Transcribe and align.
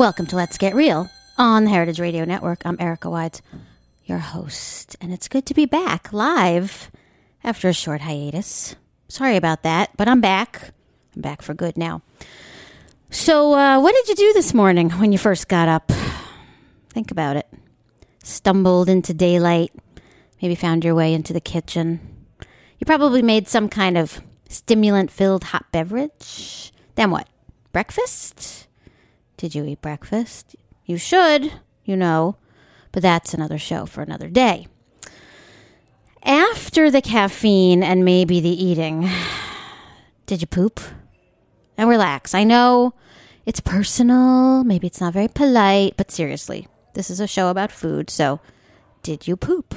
Welcome 0.00 0.24
to 0.28 0.36
Let's 0.36 0.56
Get 0.56 0.74
Real 0.74 1.10
on 1.36 1.64
the 1.64 1.70
Heritage 1.70 2.00
Radio 2.00 2.24
Network. 2.24 2.62
I'm 2.64 2.78
Erica 2.80 3.10
Wides, 3.10 3.42
your 4.06 4.16
host, 4.16 4.96
and 4.98 5.12
it's 5.12 5.28
good 5.28 5.44
to 5.44 5.52
be 5.52 5.66
back 5.66 6.10
live 6.10 6.90
after 7.44 7.68
a 7.68 7.74
short 7.74 8.00
hiatus. 8.00 8.76
Sorry 9.08 9.36
about 9.36 9.62
that, 9.62 9.94
but 9.98 10.08
I'm 10.08 10.22
back. 10.22 10.72
I'm 11.14 11.20
back 11.20 11.42
for 11.42 11.52
good 11.52 11.76
now. 11.76 12.00
So, 13.10 13.52
uh, 13.52 13.78
what 13.78 13.94
did 13.94 14.08
you 14.08 14.14
do 14.14 14.32
this 14.32 14.54
morning 14.54 14.88
when 14.88 15.12
you 15.12 15.18
first 15.18 15.48
got 15.48 15.68
up? 15.68 15.92
Think 16.88 17.10
about 17.10 17.36
it. 17.36 17.46
Stumbled 18.24 18.88
into 18.88 19.12
daylight, 19.12 19.70
maybe 20.40 20.54
found 20.54 20.82
your 20.82 20.94
way 20.94 21.12
into 21.12 21.34
the 21.34 21.42
kitchen. 21.42 22.00
You 22.78 22.86
probably 22.86 23.20
made 23.20 23.48
some 23.48 23.68
kind 23.68 23.98
of 23.98 24.22
stimulant 24.48 25.10
filled 25.10 25.44
hot 25.44 25.66
beverage. 25.72 26.72
Then 26.94 27.10
what? 27.10 27.28
Breakfast? 27.74 28.66
Did 29.40 29.54
you 29.54 29.64
eat 29.64 29.80
breakfast? 29.80 30.54
You 30.84 30.98
should, 30.98 31.50
you 31.86 31.96
know, 31.96 32.36
but 32.92 33.02
that's 33.02 33.32
another 33.32 33.56
show 33.56 33.86
for 33.86 34.02
another 34.02 34.28
day. 34.28 34.66
After 36.22 36.90
the 36.90 37.00
caffeine 37.00 37.82
and 37.82 38.04
maybe 38.04 38.40
the 38.40 38.50
eating, 38.50 39.08
did 40.26 40.42
you 40.42 40.46
poop? 40.46 40.78
And 41.78 41.88
relax. 41.88 42.34
I 42.34 42.44
know 42.44 42.92
it's 43.46 43.60
personal, 43.60 44.62
maybe 44.62 44.86
it's 44.86 45.00
not 45.00 45.14
very 45.14 45.28
polite, 45.28 45.94
but 45.96 46.10
seriously, 46.10 46.68
this 46.92 47.08
is 47.08 47.18
a 47.18 47.26
show 47.26 47.48
about 47.48 47.72
food, 47.72 48.10
so 48.10 48.40
did 49.02 49.26
you 49.26 49.38
poop? 49.38 49.74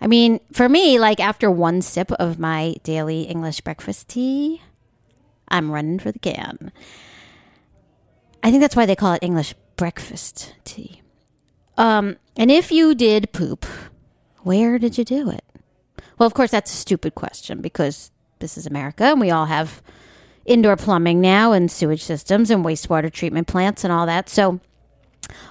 I 0.00 0.06
mean, 0.06 0.40
for 0.54 0.70
me, 0.70 0.98
like 0.98 1.20
after 1.20 1.50
one 1.50 1.82
sip 1.82 2.10
of 2.12 2.38
my 2.38 2.76
daily 2.82 3.24
English 3.24 3.60
breakfast 3.60 4.08
tea, 4.08 4.62
I'm 5.48 5.70
running 5.70 5.98
for 5.98 6.12
the 6.12 6.18
can. 6.18 6.72
I 8.46 8.50
think 8.52 8.60
that's 8.60 8.76
why 8.76 8.86
they 8.86 8.94
call 8.94 9.12
it 9.12 9.24
English 9.24 9.54
breakfast 9.74 10.54
tea. 10.62 11.02
Um, 11.76 12.16
and 12.36 12.48
if 12.48 12.70
you 12.70 12.94
did 12.94 13.32
poop, 13.32 13.66
where 14.44 14.78
did 14.78 14.96
you 14.96 15.04
do 15.04 15.30
it? 15.30 15.42
Well, 16.16 16.28
of 16.28 16.34
course, 16.34 16.52
that's 16.52 16.72
a 16.72 16.76
stupid 16.76 17.16
question 17.16 17.60
because 17.60 18.12
this 18.38 18.56
is 18.56 18.64
America 18.64 19.02
and 19.02 19.20
we 19.20 19.32
all 19.32 19.46
have 19.46 19.82
indoor 20.44 20.76
plumbing 20.76 21.20
now 21.20 21.50
and 21.50 21.68
sewage 21.68 22.04
systems 22.04 22.48
and 22.48 22.64
wastewater 22.64 23.12
treatment 23.12 23.48
plants 23.48 23.82
and 23.82 23.92
all 23.92 24.06
that. 24.06 24.28
So 24.28 24.60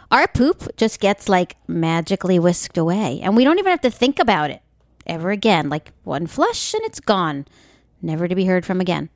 our 0.09 0.29
poop 0.29 0.77
just 0.77 1.01
gets 1.01 1.27
like 1.27 1.57
magically 1.67 2.39
whisked 2.39 2.77
away 2.77 3.19
and 3.21 3.35
we 3.35 3.43
don't 3.43 3.59
even 3.59 3.71
have 3.71 3.81
to 3.81 3.91
think 3.91 4.19
about 4.19 4.51
it 4.51 4.61
ever 5.05 5.31
again. 5.31 5.67
Like 5.67 5.91
one 6.05 6.27
flush 6.27 6.73
and 6.73 6.83
it's 6.85 7.01
gone, 7.01 7.45
never 8.01 8.29
to 8.29 8.35
be 8.35 8.45
heard 8.45 8.65
from 8.65 8.79
again. 8.79 9.09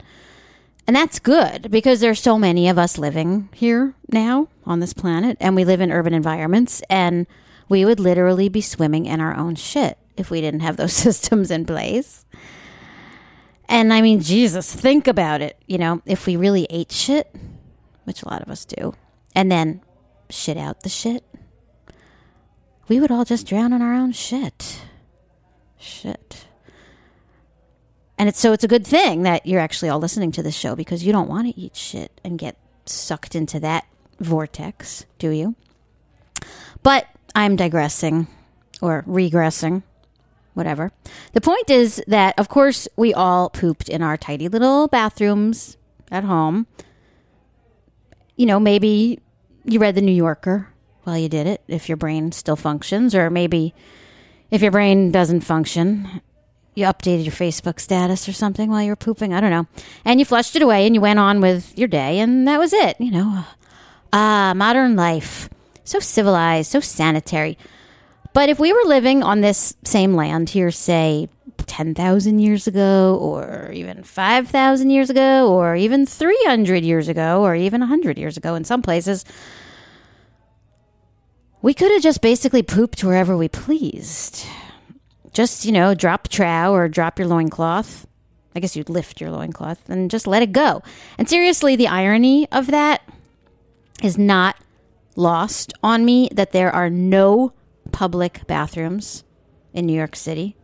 And 0.90 0.96
that's 0.96 1.20
good 1.20 1.70
because 1.70 2.00
there's 2.00 2.20
so 2.20 2.40
many 2.40 2.68
of 2.68 2.80
us 2.80 2.98
living 2.98 3.50
here 3.54 3.94
now 4.12 4.48
on 4.66 4.80
this 4.80 4.92
planet 4.92 5.38
and 5.40 5.56
we 5.56 5.64
live 5.64 5.82
in 5.82 5.92
urban 5.92 6.16
environments 6.16 6.82
and 6.90 7.28
we 7.70 7.86
would 7.86 8.00
literally 8.00 8.50
be 8.50 8.62
swimming 8.62 9.06
in 9.06 9.22
our 9.22 9.38
own 9.38 9.54
shit 9.54 10.00
if 10.18 10.32
we 10.32 10.42
didn't 10.42 10.62
have 10.62 10.78
those 10.78 10.94
systems 11.06 11.52
in 11.52 11.68
place. 11.68 12.26
And 13.66 13.94
I 13.94 14.02
mean, 14.02 14.22
Jesus, 14.22 14.74
think 14.74 15.06
about 15.08 15.42
it. 15.42 15.62
You 15.68 15.78
know, 15.78 16.02
if 16.08 16.26
we 16.26 16.36
really 16.36 16.66
ate 16.72 16.92
shit, 16.92 17.36
which 18.06 18.24
a 18.24 18.28
lot 18.28 18.42
of 18.42 18.50
us 18.50 18.66
do, 18.66 18.96
and 19.36 19.52
then 19.52 19.84
shit 20.32 20.58
out 20.58 20.82
the 20.82 20.90
shit, 20.90 21.24
we 22.88 23.00
would 23.00 23.12
all 23.12 23.26
just 23.26 23.46
drown 23.46 23.74
in 23.74 23.84
our 23.84 23.94
own 23.94 24.12
shit. 24.12 24.82
Shit. 25.78 26.48
And 28.19 28.28
it's 28.28 28.40
so 28.40 28.52
it's 28.52 28.66
a 28.66 28.68
good 28.68 28.85
thing 28.85 29.24
that 29.24 29.46
you're 29.46 29.62
actually 29.62 29.88
all 29.88 29.97
listening 29.97 30.34
to 30.34 30.44
this 30.44 30.56
show 30.56 30.75
because 30.75 31.06
you 31.06 31.13
don't 31.13 31.30
want 31.30 31.47
to 31.47 31.57
eat 31.59 31.78
shit 31.78 32.19
and 32.22 32.38
get 32.38 32.57
sucked 32.85 33.34
into 33.34 33.62
that 33.62 33.85
vortex, 34.19 35.06
do 35.18 35.30
you? 35.30 35.56
But 36.84 37.08
I'm 37.34 37.56
digressing 37.56 38.28
or 38.81 39.03
regressing, 39.03 39.84
whatever. 40.53 40.91
The 41.31 41.40
point 41.40 41.69
is 41.69 42.03
that, 42.08 42.38
of 42.38 42.50
course, 42.50 42.90
we 42.97 43.13
all 43.13 43.50
pooped 43.50 43.88
in 43.88 44.02
our 44.02 44.18
tidy 44.18 44.50
little 44.50 44.90
bathrooms 44.90 45.78
at 46.12 46.25
home. 46.25 46.68
You 48.35 48.47
know, 48.47 48.59
maybe 48.59 49.19
you 49.64 49.79
read 49.79 49.96
The 49.96 50.02
New 50.02 50.11
Yorker 50.11 50.67
while 51.03 51.17
you 51.17 51.29
did 51.29 51.47
it, 51.47 51.61
if 51.70 51.88
your 51.88 51.97
brain 51.97 52.34
still 52.34 52.58
functions, 52.58 53.16
or 53.16 53.29
maybe 53.29 53.73
if 54.52 54.61
your 54.61 54.72
brain 54.72 55.09
doesn't 55.09 55.41
function 55.41 56.22
you 56.76 56.86
updated 56.86 57.26
your 57.26 57.34
Facebook 57.34 57.80
status 57.80 58.28
or 58.28 58.34
something 58.34 58.70
while 58.70 58.82
you 58.82 58.90
were 58.90 58.96
pooping. 58.96 59.34
I 59.34 59.42
don't 59.42 59.52
know. 59.52 59.68
And 60.06 60.20
you 60.20 60.26
flushed 60.26 60.56
it 60.56 60.62
away 60.62 60.86
and 60.86 60.96
you 60.96 61.02
went 61.02 61.20
on 61.20 61.42
with 61.42 61.78
your 61.78 61.88
day, 61.88 62.20
and 62.20 62.48
that 62.48 62.60
was 62.60 62.74
it. 62.74 62.96
You 63.00 63.12
know, 63.12 63.46
ah, 64.14 64.54
modern 64.56 64.96
life. 64.96 65.50
So 65.84 66.00
civilized, 66.00 66.72
so 66.72 66.80
sanitary. 66.80 67.58
But 68.34 68.50
if 68.50 68.60
we 68.60 68.72
were 68.72 68.84
living 68.86 69.24
on 69.24 69.42
this 69.42 69.76
same 69.84 70.14
land 70.14 70.52
here, 70.52 70.70
say 70.72 71.30
10,000 71.66 72.40
years 72.40 72.68
ago, 72.68 73.18
or 73.20 73.72
even 73.72 74.04
5,000 74.04 74.90
years 74.90 75.10
ago, 75.10 75.52
or 75.52 75.76
even 75.76 76.06
300 76.06 76.84
years 76.84 77.08
ago, 77.08 77.44
or 77.44 77.56
even 77.56 77.82
100 77.82 78.18
years 78.18 78.38
ago 78.38 78.56
in 78.56 78.64
some 78.64 78.82
places, 78.82 79.26
we 81.62 81.74
could 81.74 81.92
have 81.92 82.02
just 82.02 82.22
basically 82.22 82.64
pooped 82.64 83.04
wherever 83.04 83.36
we 83.36 83.50
pleased 83.50 84.46
just, 85.34 85.66
you 85.66 85.72
know, 85.72 85.93
drop 85.93 86.28
trow 86.28 86.73
or 86.73 86.87
drop 86.87 87.20
your 87.20 87.28
loincloth. 87.28 88.08
I 88.55 88.59
guess 88.59 88.76
you'd 88.76 88.90
lift 88.90 89.22
your 89.22 89.31
loincloth 89.31 89.90
and 89.90 90.09
just 90.09 90.28
let 90.28 90.41
it 90.41 90.52
go. 90.52 90.81
And 91.17 91.29
seriously, 91.29 91.76
the 91.76 91.87
irony 91.87 92.47
of 92.52 92.67
that 92.67 93.02
is 94.02 94.17
not 94.17 94.58
lost 95.16 95.73
on 95.84 96.03
me 96.05 96.29
that 96.34 96.52
there 96.52 96.72
are 96.72 96.90
no 96.90 97.53
public 97.91 98.46
bathrooms 98.47 99.23
in 99.73 99.85
New 99.85 99.93
York 99.93 100.16
City 100.16 100.55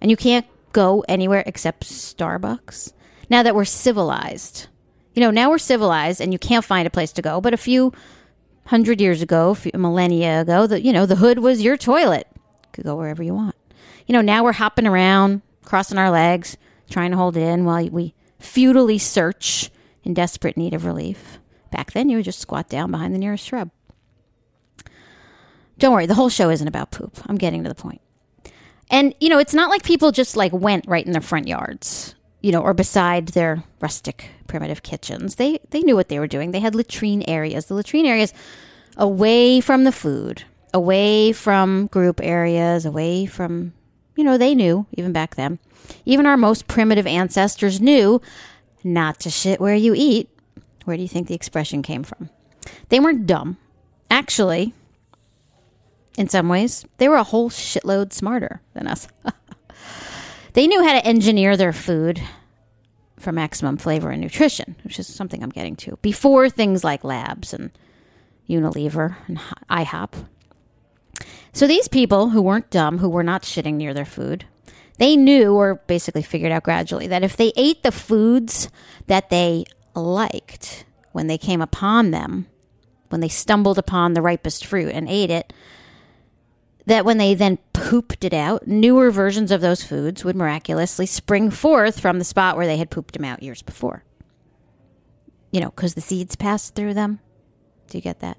and 0.00 0.10
you 0.10 0.16
can't 0.16 0.46
go 0.72 1.04
anywhere 1.08 1.42
except 1.46 1.84
Starbucks. 1.84 2.92
Now 3.30 3.42
that 3.42 3.54
we're 3.54 3.64
civilized, 3.64 4.68
you 5.14 5.20
know, 5.20 5.30
now 5.30 5.50
we're 5.50 5.58
civilized 5.58 6.20
and 6.20 6.32
you 6.32 6.38
can't 6.38 6.64
find 6.64 6.86
a 6.86 6.90
place 6.90 7.12
to 7.12 7.22
go. 7.22 7.40
But 7.40 7.54
a 7.54 7.58
few 7.58 7.92
hundred 8.66 9.00
years 9.00 9.22
ago, 9.22 9.50
a 9.50 9.54
few 9.54 9.72
millennia 9.74 10.42
ago, 10.42 10.66
the 10.66 10.80
you 10.80 10.92
know 10.92 11.06
the 11.06 11.16
hood 11.16 11.40
was 11.40 11.62
your 11.62 11.76
toilet. 11.76 12.26
You 12.34 12.68
could 12.72 12.84
go 12.84 12.96
wherever 12.96 13.22
you 13.22 13.34
want. 13.34 13.54
You 14.08 14.14
know, 14.14 14.22
now 14.22 14.42
we're 14.42 14.52
hopping 14.52 14.86
around, 14.86 15.42
crossing 15.64 15.98
our 15.98 16.10
legs, 16.10 16.56
trying 16.90 17.10
to 17.10 17.16
hold 17.18 17.36
it 17.36 17.42
in 17.42 17.66
while 17.66 17.88
we 17.90 18.14
futilely 18.38 18.98
search 18.98 19.70
in 20.02 20.14
desperate 20.14 20.56
need 20.56 20.72
of 20.72 20.86
relief. 20.86 21.38
Back 21.70 21.92
then, 21.92 22.08
you 22.08 22.16
would 22.16 22.24
just 22.24 22.40
squat 22.40 22.70
down 22.70 22.90
behind 22.90 23.14
the 23.14 23.18
nearest 23.18 23.44
shrub. 23.44 23.70
Don't 25.78 25.92
worry, 25.92 26.06
the 26.06 26.14
whole 26.14 26.30
show 26.30 26.48
isn't 26.48 26.66
about 26.66 26.90
poop. 26.90 27.18
I'm 27.26 27.36
getting 27.36 27.62
to 27.62 27.68
the 27.68 27.74
point. 27.74 28.00
And, 28.90 29.14
you 29.20 29.28
know, 29.28 29.38
it's 29.38 29.52
not 29.52 29.68
like 29.68 29.82
people 29.82 30.10
just 30.10 30.36
like 30.36 30.52
went 30.52 30.86
right 30.88 31.04
in 31.04 31.12
their 31.12 31.20
front 31.20 31.46
yards, 31.46 32.14
you 32.40 32.50
know, 32.50 32.62
or 32.62 32.72
beside 32.72 33.28
their 33.28 33.62
rustic 33.80 34.30
primitive 34.46 34.82
kitchens. 34.82 35.34
They 35.34 35.60
they 35.68 35.82
knew 35.82 35.94
what 35.94 36.08
they 36.08 36.18
were 36.18 36.26
doing. 36.26 36.50
They 36.50 36.60
had 36.60 36.74
latrine 36.74 37.22
areas. 37.28 37.66
The 37.66 37.74
latrine 37.74 38.06
areas 38.06 38.32
away 38.96 39.60
from 39.60 39.84
the 39.84 39.92
food, 39.92 40.44
away 40.72 41.32
from 41.32 41.88
group 41.88 42.20
areas, 42.22 42.86
away 42.86 43.26
from 43.26 43.74
you 44.18 44.24
know, 44.24 44.36
they 44.36 44.52
knew 44.52 44.84
even 44.94 45.12
back 45.12 45.36
then. 45.36 45.60
Even 46.04 46.26
our 46.26 46.36
most 46.36 46.66
primitive 46.66 47.06
ancestors 47.06 47.80
knew 47.80 48.20
not 48.82 49.20
to 49.20 49.30
shit 49.30 49.60
where 49.60 49.76
you 49.76 49.94
eat. 49.96 50.28
Where 50.84 50.96
do 50.96 51.02
you 51.04 51.08
think 51.08 51.28
the 51.28 51.36
expression 51.36 51.82
came 51.82 52.02
from? 52.02 52.28
They 52.88 52.98
weren't 52.98 53.28
dumb. 53.28 53.58
Actually, 54.10 54.74
in 56.16 56.28
some 56.28 56.48
ways, 56.48 56.84
they 56.96 57.08
were 57.08 57.14
a 57.14 57.22
whole 57.22 57.48
shitload 57.48 58.12
smarter 58.12 58.60
than 58.74 58.88
us. 58.88 59.06
they 60.54 60.66
knew 60.66 60.82
how 60.82 60.94
to 60.94 61.06
engineer 61.06 61.56
their 61.56 61.72
food 61.72 62.20
for 63.20 63.30
maximum 63.30 63.76
flavor 63.76 64.10
and 64.10 64.20
nutrition, 64.20 64.74
which 64.82 64.98
is 64.98 65.06
something 65.06 65.44
I'm 65.44 65.50
getting 65.50 65.76
to, 65.76 65.96
before 66.02 66.50
things 66.50 66.82
like 66.82 67.04
labs 67.04 67.54
and 67.54 67.70
Unilever 68.48 69.14
and 69.28 69.38
IHOP. 69.70 70.26
So 71.58 71.66
these 71.66 71.88
people 71.88 72.28
who 72.28 72.40
weren't 72.40 72.70
dumb, 72.70 72.98
who 72.98 73.08
were 73.08 73.24
not 73.24 73.42
shitting 73.42 73.74
near 73.74 73.92
their 73.92 74.04
food, 74.04 74.44
they 74.98 75.16
knew 75.16 75.56
or 75.56 75.82
basically 75.88 76.22
figured 76.22 76.52
out 76.52 76.62
gradually 76.62 77.08
that 77.08 77.24
if 77.24 77.36
they 77.36 77.52
ate 77.56 77.82
the 77.82 77.90
foods 77.90 78.68
that 79.08 79.28
they 79.28 79.64
liked 79.92 80.84
when 81.10 81.26
they 81.26 81.36
came 81.36 81.60
upon 81.60 82.12
them, 82.12 82.46
when 83.08 83.20
they 83.20 83.28
stumbled 83.28 83.76
upon 83.76 84.12
the 84.12 84.22
ripest 84.22 84.66
fruit 84.66 84.94
and 84.94 85.08
ate 85.08 85.32
it, 85.32 85.52
that 86.86 87.04
when 87.04 87.18
they 87.18 87.34
then 87.34 87.58
pooped 87.72 88.22
it 88.22 88.32
out, 88.32 88.68
newer 88.68 89.10
versions 89.10 89.50
of 89.50 89.60
those 89.60 89.82
foods 89.82 90.24
would 90.24 90.36
miraculously 90.36 91.06
spring 91.06 91.50
forth 91.50 91.98
from 91.98 92.20
the 92.20 92.24
spot 92.24 92.56
where 92.56 92.68
they 92.68 92.76
had 92.76 92.88
pooped 92.88 93.14
them 93.14 93.24
out 93.24 93.42
years 93.42 93.62
before. 93.62 94.04
You 95.50 95.60
know, 95.60 95.70
because 95.70 95.94
the 95.94 96.00
seeds 96.02 96.36
passed 96.36 96.76
through 96.76 96.94
them. 96.94 97.18
Do 97.88 97.98
you 97.98 98.02
get 98.02 98.20
that? 98.20 98.38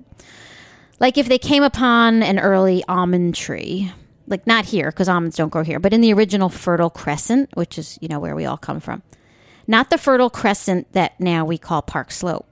Like 0.99 1.17
if 1.17 1.29
they 1.29 1.37
came 1.37 1.63
upon 1.63 2.23
an 2.23 2.39
early 2.39 2.83
almond 2.87 3.35
tree, 3.35 3.91
like 4.27 4.45
not 4.45 4.65
here 4.65 4.91
because 4.91 5.09
almonds 5.09 5.37
don't 5.37 5.49
grow 5.49 5.63
here, 5.63 5.79
but 5.79 5.93
in 5.93 6.01
the 6.01 6.13
original 6.13 6.49
Fertile 6.49 6.89
Crescent, 6.89 7.49
which 7.55 7.77
is, 7.77 7.97
you 8.01 8.07
know, 8.07 8.19
where 8.19 8.35
we 8.35 8.45
all 8.45 8.57
come 8.57 8.79
from. 8.79 9.01
Not 9.67 9.89
the 9.89 9.97
Fertile 9.97 10.29
Crescent 10.29 10.91
that 10.93 11.19
now 11.19 11.45
we 11.45 11.57
call 11.57 11.81
Park 11.81 12.11
Slope 12.11 12.47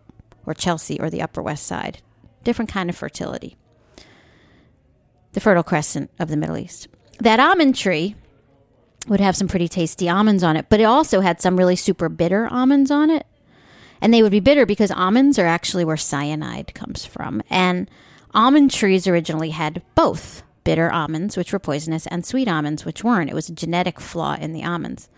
or 0.46 0.54
Chelsea 0.54 1.00
or 1.00 1.10
the 1.10 1.22
Upper 1.22 1.42
West 1.42 1.66
Side. 1.66 2.00
Different 2.44 2.72
kind 2.72 2.90
of 2.90 2.96
fertility. 2.96 3.58
The 5.34 5.40
Fertile 5.40 5.64
Crescent 5.64 6.10
of 6.20 6.30
the 6.30 6.38
Middle 6.38 6.58
East. 6.58 6.88
That 7.20 7.40
almond 7.40 7.76
tree 7.76 8.16
would 9.08 9.20
have 9.20 9.36
some 9.36 9.48
pretty 9.48 9.68
tasty 9.68 10.10
almonds 10.10 10.44
on 10.44 10.56
it, 10.56 10.68
but 10.70 10.80
it 10.80 10.86
also 10.86 11.22
had 11.22 11.42
some 11.42 11.58
really 11.58 11.76
super 11.76 12.10
bitter 12.10 12.48
almonds 12.48 12.92
on 12.92 13.10
it. 13.10 13.26
And 14.00 14.14
they 14.14 14.22
would 14.22 14.32
be 14.32 14.40
bitter 14.40 14.66
because 14.66 14.92
almonds 14.92 15.40
are 15.40 15.46
actually 15.46 15.84
where 15.84 15.98
cyanide 15.98 16.74
comes 16.74 17.06
from. 17.06 17.42
And 17.50 17.90
almond 18.38 18.72
trees 18.72 19.08
originally 19.08 19.50
had 19.50 19.82
both 19.96 20.44
bitter 20.64 20.92
almonds, 20.92 21.36
which 21.36 21.52
were 21.52 21.60
poisonous, 21.60 22.06
and 22.08 22.26
sweet 22.26 22.48
almonds, 22.48 22.86
which 22.86 23.04
weren't. 23.04 23.30
It 23.30 23.34
was 23.34 23.50
a 23.50 23.54
genetic 23.54 24.00
flaw 24.00 24.36
in 24.36 24.54
the 24.54 24.64
almonds. 24.64 25.10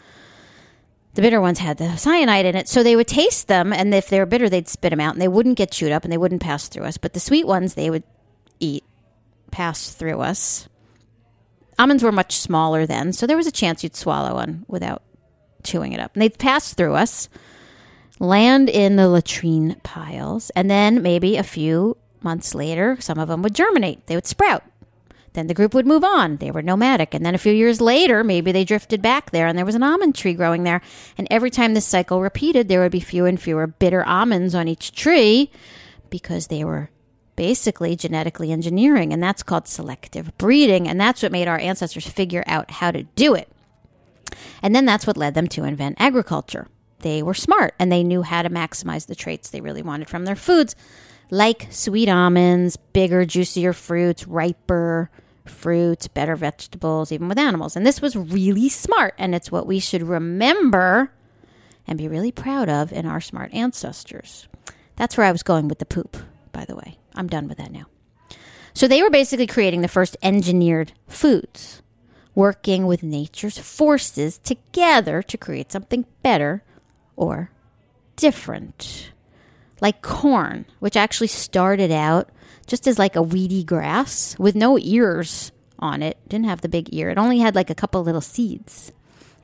The 1.16 1.21
bitter 1.21 1.42
ones 1.42 1.60
had 1.60 1.77
the 1.77 1.98
cyanide 1.98 2.45
in 2.45 2.56
it, 2.56 2.69
so 2.69 2.81
they 2.81 2.95
would 2.95 3.07
taste 3.07 3.48
them, 3.48 3.74
and 3.74 3.94
if 3.94 4.10
they 4.10 4.19
were 4.19 4.25
bitter, 4.25 4.48
they'd 4.48 4.69
spit 4.69 4.92
them 4.92 5.01
out, 5.01 5.13
and 5.13 5.21
they 5.21 5.27
wouldn't 5.27 5.57
get 5.57 5.71
chewed 5.71 5.92
up, 5.92 6.04
and 6.04 6.13
they 6.13 6.18
wouldn't 6.18 6.42
pass 6.42 6.68
through 6.68 6.86
us. 6.86 6.98
But 6.98 7.13
the 7.13 7.19
sweet 7.19 7.45
ones, 7.45 7.74
they 7.74 7.89
would 7.89 8.04
eat, 8.60 8.83
pass 9.51 9.92
through 9.92 10.21
us. 10.21 10.69
Almonds 11.77 12.04
were 12.04 12.12
much 12.12 12.38
smaller 12.38 12.86
then, 12.86 13.12
so 13.12 13.27
there 13.27 13.38
was 13.38 13.48
a 13.48 13.51
chance 13.51 13.83
you'd 13.83 13.95
swallow 13.95 14.36
one 14.36 14.66
without 14.68 15.01
chewing 15.63 15.92
it 15.92 16.00
up. 16.00 16.13
And 16.13 16.21
they'd 16.21 16.38
pass 16.38 16.74
through 16.74 16.94
us, 16.94 17.27
land 18.19 18.69
in 18.69 18.95
the 18.95 19.10
latrine 19.10 19.75
piles, 19.83 20.51
and 20.51 20.69
then 20.69 21.01
maybe 21.01 21.38
a 21.38 21.44
few 21.44 21.98
months 22.24 22.56
later, 22.56 22.98
some 23.00 23.19
of 23.19 23.27
them 23.27 23.42
would 23.42 23.56
germinate. 23.56 24.07
They 24.07 24.16
would 24.16 24.27
sprout. 24.27 24.63
Then 25.33 25.48
the 25.48 25.54
group 25.54 25.74
would 25.74 25.86
move 25.86 26.04
on. 26.04 26.38
They 26.38 26.51
were 26.51 26.62
nomadic. 26.62 27.13
And 27.13 27.25
then 27.25 27.36
a 27.36 27.39
few 27.39 27.54
years 27.54 27.80
later, 27.80 28.24
maybe 28.24 28.51
they 28.51 28.66
drifted 28.66 29.01
back 29.01 29.31
there 29.31 29.48
and 29.48 29.57
there 29.57 29.66
was 29.66 29.75
an 29.75 29.83
almond 29.83 30.16
tree 30.16 30.33
growing 30.33 30.63
there. 30.63 30.81
And 31.18 31.27
every 31.30 31.51
time 31.51 31.74
this 31.74 31.86
cycle 31.86 32.21
repeated, 32.21 32.68
there 32.68 32.81
would 32.81 32.92
be 32.92 33.00
fewer 33.00 33.27
and 33.27 33.39
fewer 33.39 33.68
bitter 33.68 34.04
almonds 34.06 34.56
on 34.56 34.68
each 34.68 34.92
tree 34.92 35.51
because 36.10 36.48
they 36.48 36.63
were 36.63 36.89
basically 37.36 37.95
genetically 37.95 38.51
engineering. 38.51 39.13
And 39.13 39.21
that's 39.21 39.44
called 39.44 39.68
selective 39.68 40.36
breeding. 40.38 40.88
And 40.88 41.00
that's 41.00 41.21
what 41.21 41.31
made 41.31 41.48
our 41.48 41.60
ancestors 41.60 42.07
figure 42.07 42.44
out 42.48 42.71
how 42.71 42.92
to 42.92 43.04
do 43.04 43.36
it. 43.36 43.50
And 44.62 44.75
then 44.75 44.86
that's 44.86 45.07
what 45.07 45.18
led 45.18 45.36
them 45.36 45.48
to 45.50 45.63
invent 45.63 45.98
agriculture. 46.00 46.68
They 47.00 47.24
were 47.24 47.33
smart 47.33 47.75
and 47.80 47.92
they 47.92 48.04
knew 48.04 48.24
how 48.24 48.42
to 48.42 48.50
maximize 48.50 49.07
the 49.07 49.16
traits 49.16 49.50
they 49.50 49.62
really 49.62 49.81
wanted 49.81 50.10
from 50.10 50.25
their 50.25 50.36
foods 50.36 50.75
like 51.30 51.68
sweet 51.70 52.10
almonds, 52.10 52.78
bigger, 52.78 53.26
juicier 53.26 53.74
fruits, 53.74 54.28
riper 54.28 55.10
fruits, 55.46 56.08
better 56.08 56.36
vegetables, 56.36 57.12
even 57.12 57.28
with 57.28 57.40
animals. 57.40 57.76
And 57.76 57.86
this 57.86 58.02
was 58.02 58.16
really 58.16 58.70
smart, 58.70 59.14
and 59.18 59.36
it's 59.36 59.52
what 59.52 59.68
we 59.68 59.80
should 59.80 60.04
remember 60.04 61.12
and 61.88 61.98
be 61.98 62.08
really 62.08 62.31
proud 62.31 62.70
of 62.70 62.92
in 62.92 63.06
our 63.06 63.22
smart 63.22 63.54
ancestors. 63.54 64.48
That's 64.96 65.18
where 65.18 65.26
I 65.26 65.31
was 65.31 65.44
going 65.44 65.68
with 65.68 65.80
the 65.80 65.86
poop, 65.86 66.18
by 66.52 66.66
the 66.66 66.76
way. 66.76 66.98
I'm 67.16 67.28
done 67.28 67.48
with 67.48 67.58
that 67.58 67.72
now. 67.72 67.86
So 68.74 68.88
they 68.88 69.02
were 69.02 69.09
basically 69.09 69.48
creating 69.48 69.81
the 69.81 69.88
first 69.88 70.16
engineered 70.21 70.94
foods, 71.07 71.81
working 72.36 72.86
with 72.86 73.02
nature's 73.02 73.57
forces 73.57 74.38
together 74.38 75.21
to 75.24 75.38
create 75.38 75.71
something 75.71 76.06
better 76.21 76.64
or 77.16 77.52
different 78.16 79.12
like 79.81 80.02
corn, 80.02 80.66
which 80.80 80.98
actually 80.98 81.28
started 81.28 81.92
out 81.92 82.30
just 82.68 82.88
as 82.88 83.00
like 83.00 83.16
a 83.16 83.21
weedy 83.21 83.64
grass 83.64 84.38
with 84.40 84.56
no 84.56 84.78
ears 84.78 85.52
on 85.80 86.04
it. 86.04 86.18
Didn't 86.28 86.45
have 86.45 86.62
the 86.62 86.69
big 86.69 86.94
ear. 86.94 87.09
It 87.09 87.18
only 87.18 87.40
had 87.40 87.56
like 87.56 87.69
a 87.69 87.76
couple 87.76 88.04
little 88.04 88.21
seeds. 88.21 88.92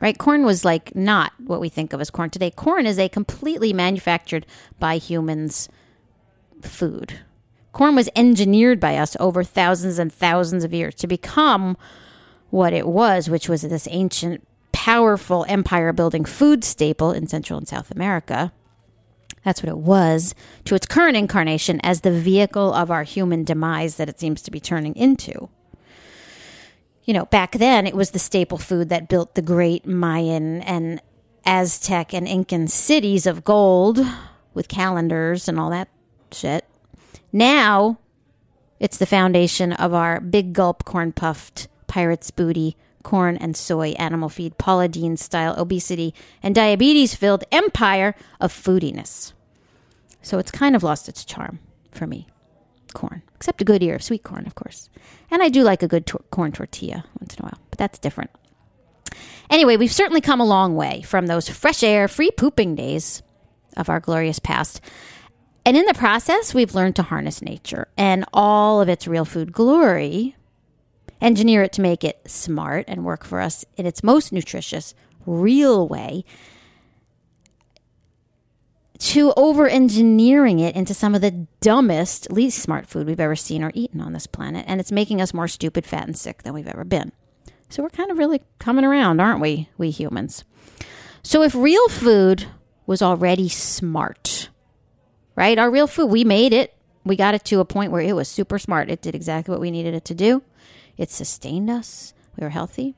Right? 0.01 0.17
Corn 0.17 0.43
was 0.43 0.65
like 0.65 0.95
not 0.95 1.31
what 1.39 1.61
we 1.61 1.69
think 1.69 1.93
of 1.93 2.01
as 2.01 2.09
corn 2.09 2.29
today. 2.29 2.51
Corn 2.51 2.85
is 2.85 2.99
a 2.99 3.09
completely 3.09 3.73
manufactured 3.73 4.45
by 4.77 4.97
humans 4.97 5.69
food. 6.61 7.19
Corn 7.71 7.95
was 7.95 8.09
engineered 8.15 8.79
by 8.79 8.97
us 8.97 9.17
over 9.19 9.43
thousands 9.43 9.99
and 9.99 10.11
thousands 10.11 10.63
of 10.63 10.73
years 10.73 10.95
to 10.95 11.07
become 11.07 11.77
what 12.49 12.73
it 12.73 12.87
was, 12.87 13.29
which 13.29 13.49
was 13.49 13.63
this 13.63 13.87
ancient, 13.89 14.45
powerful 14.71 15.45
empire 15.47 15.91
building 15.91 16.25
food 16.25 16.63
staple 16.63 17.11
in 17.11 17.27
Central 17.27 17.57
and 17.57 17.67
South 17.67 17.91
America 17.91 18.51
that's 19.45 19.61
what 19.63 19.69
it 19.69 19.77
was, 19.77 20.35
to 20.65 20.75
its 20.75 20.87
current 20.87 21.15
incarnation 21.15 21.79
as 21.83 22.01
the 22.01 22.11
vehicle 22.11 22.73
of 22.73 22.89
our 22.91 23.03
human 23.03 23.43
demise 23.43 23.95
that 23.95 24.09
it 24.09 24.19
seems 24.19 24.41
to 24.41 24.51
be 24.51 24.59
turning 24.59 24.95
into. 24.95 25.49
You 27.03 27.13
know, 27.13 27.25
back 27.25 27.51
then 27.51 27.85
it 27.85 27.95
was 27.95 28.09
the 28.09 28.19
staple 28.19 28.57
food 28.57 28.89
that 28.89 29.07
built 29.07 29.35
the 29.35 29.43
great 29.43 29.85
Mayan 29.85 30.61
and 30.63 30.99
Aztec 31.45 32.11
and 32.11 32.27
Incan 32.27 32.67
cities 32.67 33.27
of 33.27 33.43
gold 33.43 33.99
with 34.55 34.67
calendars 34.67 35.47
and 35.47 35.59
all 35.59 35.69
that 35.69 35.89
shit. 36.31 36.65
Now 37.31 37.99
it's 38.79 38.97
the 38.97 39.05
foundation 39.05 39.73
of 39.73 39.93
our 39.93 40.19
big 40.19 40.53
gulp 40.53 40.85
corn 40.85 41.11
puffed 41.11 41.67
pirate's 41.85 42.31
booty 42.31 42.75
corn 43.05 43.37
and 43.37 43.55
soy 43.55 43.91
animal 43.91 44.27
feed, 44.27 44.57
Paula 44.57 44.89
Deen 44.89 45.15
style 45.15 45.55
obesity 45.57 46.13
and 46.43 46.53
diabetes 46.53 47.15
filled 47.15 47.45
empire 47.51 48.15
of 48.41 48.51
foodiness. 48.51 49.31
So 50.21 50.39
it's 50.39 50.51
kind 50.51 50.75
of 50.75 50.83
lost 50.83 51.07
its 51.07 51.23
charm 51.23 51.59
for 51.91 52.07
me. 52.07 52.27
Corn, 52.93 53.21
except 53.35 53.61
a 53.61 53.65
good 53.65 53.83
ear 53.83 53.95
of 53.95 54.03
sweet 54.03 54.23
corn, 54.23 54.47
of 54.47 54.55
course. 54.55 54.89
And 55.29 55.43
I 55.43 55.49
do 55.49 55.63
like 55.63 55.83
a 55.83 55.87
good 55.87 56.05
tor- 56.05 56.23
corn 56.31 56.51
tortilla 56.51 57.05
once 57.19 57.35
in 57.35 57.41
a 57.41 57.43
while, 57.43 57.59
but 57.69 57.77
that's 57.77 57.99
different. 57.99 58.31
Anyway, 59.49 59.77
we've 59.77 59.93
certainly 59.93 60.21
come 60.21 60.41
a 60.41 60.45
long 60.45 60.75
way 60.75 61.01
from 61.03 61.27
those 61.27 61.47
fresh 61.47 61.83
air, 61.83 62.07
free 62.07 62.31
pooping 62.31 62.75
days 62.75 63.21
of 63.77 63.89
our 63.89 63.99
glorious 63.99 64.39
past. 64.39 64.81
And 65.65 65.77
in 65.77 65.85
the 65.85 65.93
process, 65.93 66.53
we've 66.53 66.75
learned 66.75 66.95
to 66.97 67.03
harness 67.03 67.41
nature 67.41 67.87
and 67.97 68.25
all 68.33 68.81
of 68.81 68.89
its 68.89 69.07
real 69.07 69.25
food 69.25 69.51
glory, 69.51 70.34
engineer 71.25 71.63
it 71.63 71.73
to 71.73 71.81
make 71.81 72.03
it 72.03 72.19
smart 72.25 72.85
and 72.87 73.03
work 73.03 73.25
for 73.25 73.41
us 73.41 73.65
in 73.77 73.85
its 73.85 74.03
most 74.03 74.31
nutritious, 74.31 74.93
real 75.25 75.87
way, 75.87 76.23
to 78.97 79.33
over 79.35 79.67
engineering 79.67 80.59
it 80.59 80.75
into 80.75 80.93
some 80.93 81.15
of 81.15 81.21
the 81.21 81.47
dumbest, 81.59 82.31
least 82.31 82.59
smart 82.59 82.87
food 82.87 83.07
we've 83.07 83.19
ever 83.19 83.35
seen 83.35 83.63
or 83.63 83.71
eaten 83.73 83.99
on 83.99 84.13
this 84.13 84.27
planet. 84.27 84.63
And 84.67 84.79
it's 84.79 84.91
making 84.91 85.19
us 85.19 85.33
more 85.33 85.47
stupid, 85.47 85.85
fat, 85.85 86.07
and 86.07 86.17
sick 86.17 86.43
than 86.43 86.53
we've 86.53 86.67
ever 86.67 86.85
been. 86.85 87.11
So 87.69 87.83
we're 87.83 87.89
kind 87.89 88.11
of 88.11 88.17
really 88.17 88.41
coming 88.59 88.85
around, 88.85 89.19
aren't 89.19 89.41
we, 89.41 89.69
we 89.77 89.89
humans? 89.89 90.43
So 91.23 91.41
if 91.41 91.55
real 91.55 91.89
food 91.89 92.45
was 92.85 93.01
already 93.01 93.49
smart, 93.49 94.49
right? 95.35 95.57
Our 95.57 95.71
real 95.71 95.87
food, 95.87 96.07
we 96.07 96.23
made 96.23 96.53
it. 96.53 96.73
We 97.03 97.15
got 97.15 97.33
it 97.33 97.43
to 97.45 97.59
a 97.59 97.65
point 97.65 97.91
where 97.91 98.01
it 98.01 98.13
was 98.13 98.27
super 98.27 98.59
smart. 98.59 98.89
It 98.89 99.01
did 99.01 99.15
exactly 99.15 99.51
what 99.51 99.61
we 99.61 99.71
needed 99.71 99.93
it 99.93 100.05
to 100.05 100.15
do. 100.15 100.43
It 100.97 101.09
sustained 101.09 101.69
us. 101.69 102.13
We 102.37 102.43
were 102.43 102.49
healthy. 102.49 102.95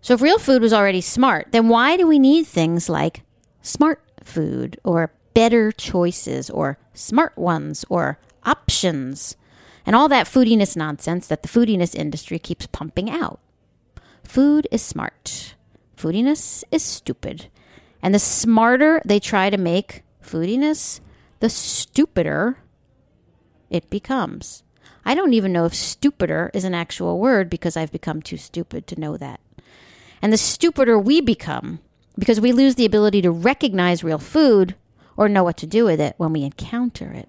So 0.00 0.14
if 0.14 0.22
real 0.22 0.38
food 0.38 0.62
was 0.62 0.72
already 0.72 1.00
smart, 1.00 1.48
then 1.50 1.68
why 1.68 1.96
do 1.96 2.06
we 2.06 2.18
need 2.18 2.46
things 2.46 2.88
like 2.88 3.22
smart 3.62 4.02
food 4.22 4.78
or 4.84 5.12
better 5.34 5.72
choices 5.72 6.50
or 6.50 6.78
smart 6.94 7.36
ones 7.36 7.84
or 7.88 8.18
options 8.44 9.36
and 9.84 9.94
all 9.96 10.08
that 10.08 10.26
foodiness 10.26 10.76
nonsense 10.76 11.26
that 11.26 11.42
the 11.42 11.48
foodiness 11.48 11.94
industry 11.94 12.38
keeps 12.38 12.66
pumping 12.66 13.10
out? 13.10 13.40
Food 14.22 14.68
is 14.70 14.82
smart. 14.82 15.54
Foodiness 15.96 16.62
is 16.70 16.82
stupid. 16.82 17.48
And 18.02 18.14
the 18.14 18.18
smarter 18.18 19.02
they 19.04 19.18
try 19.18 19.50
to 19.50 19.56
make 19.56 20.02
foodiness, 20.22 21.00
the 21.40 21.48
stupider 21.48 22.58
it 23.70 23.90
becomes. 23.90 24.62
I 25.08 25.14
don't 25.14 25.32
even 25.32 25.54
know 25.54 25.64
if 25.64 25.74
stupider 25.74 26.50
is 26.52 26.64
an 26.64 26.74
actual 26.74 27.18
word 27.18 27.48
because 27.48 27.78
I've 27.78 27.90
become 27.90 28.20
too 28.20 28.36
stupid 28.36 28.86
to 28.86 29.00
know 29.00 29.16
that. 29.16 29.40
And 30.20 30.30
the 30.30 30.36
stupider 30.36 30.98
we 30.98 31.22
become 31.22 31.78
because 32.18 32.42
we 32.42 32.52
lose 32.52 32.74
the 32.74 32.84
ability 32.84 33.22
to 33.22 33.30
recognize 33.30 34.04
real 34.04 34.18
food 34.18 34.74
or 35.16 35.26
know 35.26 35.42
what 35.42 35.56
to 35.56 35.66
do 35.66 35.86
with 35.86 35.98
it 35.98 36.12
when 36.18 36.34
we 36.34 36.42
encounter 36.42 37.10
it. 37.10 37.26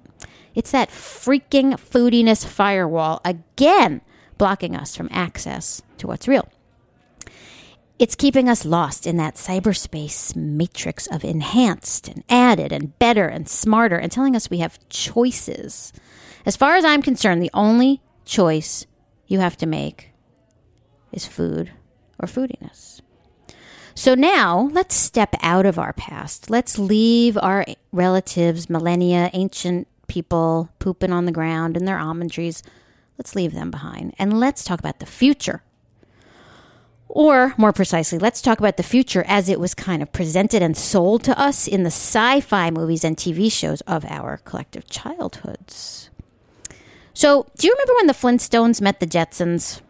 It's 0.53 0.71
that 0.71 0.89
freaking 0.89 1.75
foodiness 1.75 2.45
firewall 2.45 3.21
again 3.23 4.01
blocking 4.37 4.75
us 4.75 4.97
from 4.97 5.07
access 5.09 5.81
to 5.99 6.07
what's 6.07 6.27
real. 6.27 6.49
It's 7.97 8.15
keeping 8.15 8.49
us 8.49 8.65
lost 8.65 9.07
in 9.07 9.15
that 9.17 9.35
cyberspace 9.35 10.35
matrix 10.35 11.07
of 11.07 11.23
enhanced 11.23 12.09
and 12.09 12.25
added 12.27 12.73
and 12.73 12.99
better 12.99 13.27
and 13.27 13.47
smarter 13.47 13.95
and 13.95 14.11
telling 14.11 14.35
us 14.35 14.49
we 14.49 14.59
have 14.59 14.79
choices. 14.89 15.93
As 16.45 16.55
far 16.55 16.75
as 16.75 16.85
I'm 16.85 17.01
concerned, 17.01 17.41
the 17.41 17.51
only 17.53 18.01
choice 18.25 18.85
you 19.27 19.39
have 19.39 19.57
to 19.57 19.65
make 19.65 20.11
is 21.11 21.25
food 21.25 21.71
or 22.19 22.27
foodiness. 22.27 23.01
So 23.95 24.15
now 24.15 24.69
let's 24.71 24.95
step 24.95 25.35
out 25.41 25.65
of 25.65 25.77
our 25.77 25.93
past. 25.93 26.49
Let's 26.49 26.79
leave 26.79 27.37
our 27.37 27.65
relatives, 27.91 28.69
millennia, 28.69 29.29
ancient 29.33 29.87
people 30.07 30.69
pooping 30.79 31.11
on 31.11 31.25
the 31.25 31.31
ground 31.31 31.75
in 31.75 31.85
their 31.85 31.99
almond 31.99 32.31
trees. 32.31 32.63
Let's 33.17 33.35
leave 33.35 33.53
them 33.53 33.71
behind 33.71 34.15
and 34.17 34.39
let's 34.39 34.63
talk 34.63 34.79
about 34.79 34.99
the 34.99 35.05
future. 35.05 35.63
Or, 37.09 37.55
more 37.57 37.73
precisely, 37.73 38.19
let's 38.19 38.41
talk 38.41 38.59
about 38.59 38.77
the 38.77 38.83
future 38.83 39.25
as 39.27 39.49
it 39.49 39.59
was 39.59 39.73
kind 39.73 40.03
of 40.03 40.13
presented 40.13 40.61
and 40.61 40.77
sold 40.77 41.23
to 41.23 41.37
us 41.37 41.67
in 41.67 41.81
the 41.81 41.87
sci 41.87 42.39
fi 42.39 42.69
movies 42.69 43.03
and 43.03 43.17
TV 43.17 43.51
shows 43.51 43.81
of 43.81 44.05
our 44.05 44.37
collective 44.37 44.87
childhoods. 44.87 46.08
So, 47.19 47.47
do 47.57 47.67
you 47.67 47.73
remember 47.73 47.95
when 47.95 48.07
the 48.07 48.13
Flintstones 48.13 48.79
met 48.79 49.01
the 49.01 49.05
Jetsons? 49.05 49.81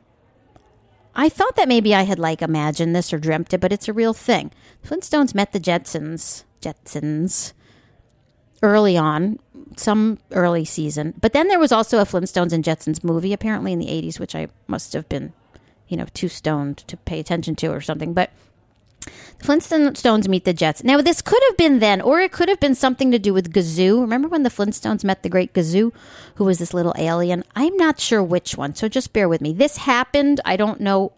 I 1.13 1.29
thought 1.29 1.55
that 1.57 1.67
maybe 1.67 1.93
I 1.93 2.01
had 2.01 2.17
like 2.17 2.41
imagined 2.41 2.95
this 2.95 3.13
or 3.13 3.19
dreamt 3.19 3.53
it, 3.53 3.61
but 3.61 3.71
it's 3.71 3.87
a 3.87 3.93
real 3.93 4.15
thing. 4.15 4.49
Flintstones 4.83 5.35
met 5.35 5.51
the 5.51 5.59
Jetsons, 5.59 6.43
Jetsons, 6.59 7.53
early 8.63 8.97
on, 8.97 9.37
some 9.77 10.17
early 10.31 10.65
season. 10.65 11.13
But 11.21 11.33
then 11.33 11.49
there 11.49 11.59
was 11.59 11.71
also 11.71 11.99
a 11.99 12.05
Flintstones 12.05 12.51
and 12.51 12.63
Jetsons 12.63 13.03
movie, 13.03 13.31
apparently 13.31 13.73
in 13.73 13.77
the 13.77 13.85
80s, 13.85 14.19
which 14.19 14.33
I 14.33 14.47
must 14.65 14.93
have 14.93 15.07
been 15.07 15.31
you 15.89 15.97
know, 15.97 16.07
too 16.13 16.29
stoned 16.29 16.77
to 16.77 16.95
pay 16.97 17.19
attention 17.19 17.55
to 17.57 17.67
or 17.67 17.81
something. 17.81 18.13
But 18.13 18.31
the 19.39 19.45
Flintstones 19.45 20.27
meet 20.27 20.45
the 20.45 20.53
Jets. 20.53 20.83
Now, 20.83 21.01
this 21.01 21.21
could 21.21 21.41
have 21.47 21.57
been 21.57 21.79
then, 21.79 22.01
or 22.01 22.19
it 22.19 22.31
could 22.31 22.49
have 22.49 22.59
been 22.59 22.75
something 22.75 23.11
to 23.11 23.19
do 23.19 23.33
with 23.33 23.53
Gazoo. 23.53 24.01
Remember 24.01 24.27
when 24.27 24.43
the 24.43 24.49
Flintstones 24.49 25.03
met 25.03 25.23
the 25.23 25.29
great 25.29 25.53
Gazoo, 25.53 25.93
who 26.35 26.43
was 26.43 26.59
this 26.59 26.73
little 26.73 26.93
alien? 26.97 27.43
I'm 27.55 27.75
not 27.77 27.99
sure 27.99 28.23
which 28.23 28.57
one, 28.57 28.75
so 28.75 28.87
just 28.89 29.13
bear 29.13 29.29
with 29.29 29.41
me. 29.41 29.53
This 29.53 29.77
happened. 29.77 30.41
I 30.43 30.57
don't 30.57 30.81
know 30.81 31.13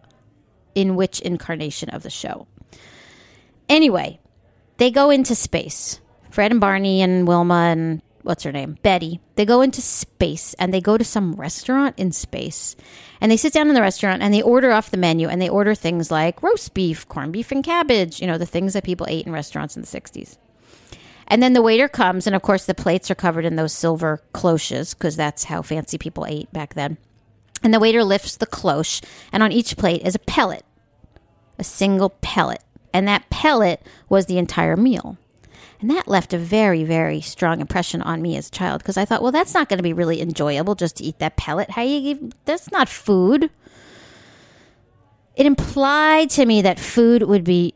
in 0.76 0.96
which 0.96 1.20
incarnation 1.20 1.90
of 1.90 2.04
the 2.04 2.10
show. 2.10 2.48
Anyway, 3.68 4.20
they 4.78 4.92
go 4.92 5.10
into 5.10 5.36
space. 5.36 6.00
Fred 6.30 6.52
and 6.52 6.62
Barney 6.62 7.02
and 7.02 7.28
Wilma 7.28 7.72
and 7.72 8.02
what's 8.24 8.44
her 8.44 8.52
name? 8.52 8.78
Betty. 8.84 9.20
They 9.36 9.46
go 9.46 9.62
into 9.62 9.82
space 9.82 10.54
and 10.56 10.74
they 10.74 10.82
go 10.82 10.98
to 10.98 11.04
some 11.04 11.34
restaurant 11.34 11.98
in 11.98 12.12
space. 12.12 12.76
And 13.20 13.32
they 13.32 13.38
sit 13.38 13.54
down 13.54 13.70
in 13.70 13.76
the 13.76 13.82
restaurant 13.82 14.22
and 14.22 14.34
they 14.34 14.42
order 14.42 14.72
off 14.72 14.92
the 14.92 14.98
menu 14.98 15.28
and 15.28 15.42
they 15.42 15.50
order 15.50 15.76
things 15.76 16.12
like 16.12 16.42
roast 16.42 16.74
beef, 16.74 17.08
corned 17.08 17.34
beef, 17.34 17.52
and 17.52 17.64
cabbage, 17.64 18.22
you 18.22 18.28
know, 18.28 18.38
the 18.38 18.46
things 18.46 18.74
that 18.74 18.84
people 18.84 19.08
ate 19.10 19.26
in 19.26 19.32
restaurants 19.32 19.76
in 19.76 19.82
the 19.82 19.88
60s. 19.88 20.38
And 21.28 21.42
then 21.42 21.54
the 21.54 21.62
waiter 21.62 21.88
comes, 21.88 22.28
and 22.28 22.36
of 22.36 22.42
course, 22.42 22.66
the 22.66 22.74
plates 22.74 23.10
are 23.10 23.16
covered 23.16 23.46
in 23.46 23.56
those 23.56 23.72
silver 23.72 24.22
cloches 24.34 24.94
because 24.94 25.16
that's 25.16 25.46
how 25.46 25.62
fancy 25.62 25.98
people 25.98 26.26
ate 26.26 26.52
back 26.52 26.74
then. 26.74 26.98
And 27.64 27.74
the 27.74 27.80
waiter 27.80 28.04
lifts 28.04 28.36
the 28.36 28.46
cloche, 28.46 29.02
and 29.32 29.42
on 29.42 29.54
each 29.54 29.78
plate 29.78 30.02
is 30.04 30.14
a 30.14 30.20
pellet, 30.20 30.66
a 31.58 31.64
single 31.64 32.10
pellet. 32.10 32.62
And 32.94 33.08
that 33.08 33.30
pellet 33.30 33.82
was 34.10 34.26
the 34.26 34.38
entire 34.38 34.76
meal. 34.76 35.18
And 35.82 35.90
that 35.90 36.08
left 36.08 36.32
a 36.32 36.38
very, 36.38 36.84
very 36.84 37.22
strong 37.22 37.60
impression 37.60 38.04
on 38.04 38.22
me 38.22 38.38
as 38.38 38.48
a 38.48 38.52
child 38.52 38.82
because 38.82 38.98
I 38.98 39.06
thought, 39.06 39.24
well, 39.24 39.32
that's 39.32 39.56
not 39.56 39.68
going 39.68 39.80
to 39.80 39.84
be 39.84 39.94
really 39.94 40.22
enjoyable 40.22 40.76
just 40.76 40.98
to 40.98 41.04
eat 41.04 41.18
that 41.18 41.38
pellet. 41.38 41.72
How 41.72 41.82
you 41.82 42.30
that's 42.46 42.72
not 42.72 42.88
food. 42.88 43.50
It 45.36 45.46
implied 45.48 46.30
to 46.32 46.46
me 46.46 46.62
that 46.62 46.80
food 46.80 47.24
would 47.24 47.44
be 47.44 47.74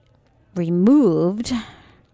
removed. 0.56 1.52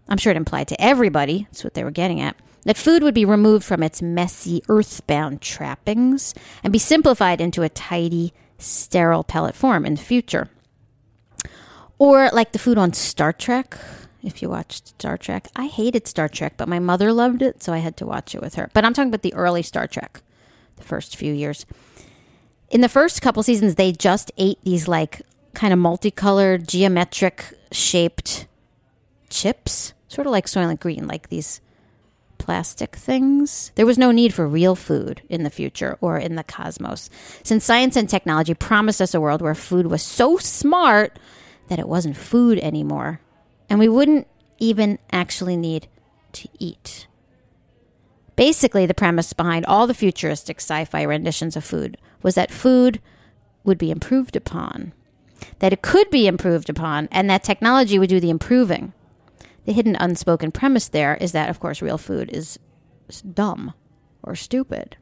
I'm 0.08 0.16
sure 0.16 0.30
it 0.30 0.36
implied 0.36 0.68
to 0.68 0.80
everybody. 0.80 1.44
That's 1.44 1.62
what 1.62 1.74
they 1.74 1.84
were 1.84 1.90
getting 1.90 2.20
at. 2.20 2.36
That 2.64 2.78
food 2.78 3.02
would 3.02 3.14
be 3.14 3.24
removed 3.24 3.64
from 3.64 3.82
its 3.82 4.00
messy, 4.00 4.62
earthbound 4.68 5.42
trappings 5.42 6.32
and 6.62 6.72
be 6.72 6.78
simplified 6.78 7.40
into 7.40 7.62
a 7.62 7.68
tidy, 7.68 8.32
sterile 8.56 9.24
pellet 9.24 9.54
form 9.54 9.84
in 9.84 9.96
the 9.96 10.02
future. 10.02 10.48
Or 11.98 12.30
like 12.32 12.52
the 12.52 12.58
food 12.58 12.78
on 12.78 12.94
Star 12.94 13.32
Trek, 13.32 13.76
if 14.22 14.42
you 14.42 14.48
watched 14.48 14.88
Star 14.88 15.18
Trek. 15.18 15.48
I 15.56 15.66
hated 15.66 16.06
Star 16.06 16.28
Trek, 16.28 16.54
but 16.56 16.68
my 16.68 16.78
mother 16.78 17.12
loved 17.12 17.42
it, 17.42 17.62
so 17.62 17.72
I 17.72 17.78
had 17.78 17.96
to 17.98 18.06
watch 18.06 18.34
it 18.34 18.40
with 18.40 18.54
her. 18.54 18.70
But 18.72 18.84
I'm 18.84 18.94
talking 18.94 19.08
about 19.08 19.22
the 19.22 19.34
early 19.34 19.62
Star 19.62 19.86
Trek, 19.86 20.22
the 20.76 20.82
first 20.82 21.16
few 21.16 21.32
years. 21.32 21.66
In 22.70 22.80
the 22.80 22.88
first 22.88 23.20
couple 23.20 23.42
seasons, 23.42 23.74
they 23.74 23.92
just 23.92 24.32
ate 24.38 24.58
these 24.62 24.88
like 24.88 25.22
kind 25.54 25.72
of 25.72 25.78
multicolored, 25.78 26.68
geometric 26.68 27.44
shaped 27.70 28.46
chips, 29.28 29.92
sort 30.08 30.26
of 30.26 30.30
like 30.30 30.46
Soylent 30.46 30.80
Green, 30.80 31.06
like 31.06 31.28
these 31.28 31.60
plastic 32.38 32.96
things. 32.96 33.70
There 33.74 33.86
was 33.86 33.98
no 33.98 34.10
need 34.10 34.34
for 34.34 34.48
real 34.48 34.74
food 34.74 35.22
in 35.28 35.42
the 35.42 35.50
future 35.50 35.96
or 36.00 36.18
in 36.18 36.34
the 36.34 36.42
cosmos, 36.42 37.10
since 37.42 37.64
science 37.64 37.96
and 37.96 38.08
technology 38.08 38.54
promised 38.54 39.00
us 39.00 39.14
a 39.14 39.20
world 39.20 39.42
where 39.42 39.54
food 39.54 39.86
was 39.86 40.02
so 40.02 40.38
smart 40.38 41.18
that 41.68 41.78
it 41.78 41.88
wasn't 41.88 42.16
food 42.16 42.58
anymore 42.58 43.20
and 43.72 43.78
we 43.78 43.88
wouldn't 43.88 44.26
even 44.58 44.98
actually 45.12 45.56
need 45.56 45.88
to 46.32 46.46
eat. 46.58 47.06
Basically, 48.36 48.84
the 48.84 48.92
premise 48.92 49.32
behind 49.32 49.64
all 49.64 49.86
the 49.86 49.94
futuristic 49.94 50.58
sci 50.58 50.84
fi 50.84 51.02
renditions 51.02 51.56
of 51.56 51.64
food 51.64 51.96
was 52.22 52.34
that 52.34 52.50
food 52.50 53.00
would 53.64 53.78
be 53.78 53.90
improved 53.90 54.36
upon, 54.36 54.92
that 55.60 55.72
it 55.72 55.80
could 55.80 56.10
be 56.10 56.26
improved 56.26 56.68
upon, 56.68 57.08
and 57.10 57.30
that 57.30 57.42
technology 57.42 57.98
would 57.98 58.10
do 58.10 58.20
the 58.20 58.28
improving. 58.28 58.92
The 59.64 59.72
hidden 59.72 59.96
unspoken 59.98 60.52
premise 60.52 60.88
there 60.88 61.14
is 61.14 61.32
that, 61.32 61.48
of 61.48 61.58
course, 61.58 61.80
real 61.80 61.96
food 61.96 62.28
is 62.30 62.58
dumb 63.32 63.72
or 64.22 64.36
stupid, 64.36 64.98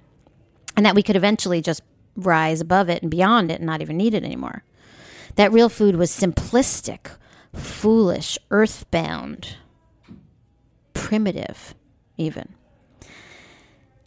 and 0.77 0.87
that 0.87 0.95
we 0.95 1.03
could 1.03 1.17
eventually 1.17 1.61
just 1.61 1.83
rise 2.15 2.61
above 2.61 2.89
it 2.89 3.03
and 3.03 3.11
beyond 3.11 3.51
it 3.51 3.59
and 3.59 3.67
not 3.67 3.83
even 3.83 3.97
need 3.97 4.15
it 4.15 4.23
anymore. 4.23 4.63
That 5.35 5.53
real 5.53 5.69
food 5.69 5.97
was 5.97 6.13
simplistic 6.13 7.17
foolish, 7.55 8.39
earthbound, 8.51 9.57
primitive, 10.93 11.75
even. 12.17 12.55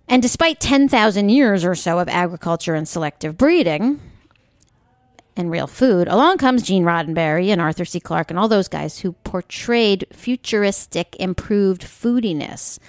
And 0.07 0.21
despite 0.21 0.59
10,000 0.59 1.29
years 1.29 1.65
or 1.65 1.75
so 1.75 1.99
of 1.99 2.07
agriculture 2.09 2.75
and 2.75 2.87
selective 2.87 3.37
breeding 3.37 3.99
and 5.35 5.49
real 5.49 5.67
food, 5.67 6.07
along 6.07 6.37
comes 6.37 6.63
Gene 6.63 6.83
Roddenberry 6.83 7.49
and 7.49 7.59
Arthur 7.59 7.85
C. 7.85 7.99
Clarke 7.99 8.29
and 8.29 8.39
all 8.39 8.47
those 8.47 8.67
guys 8.67 8.99
who 8.99 9.13
portrayed 9.23 10.05
futuristic, 10.11 11.15
improved 11.19 11.81
foodiness 11.81 12.79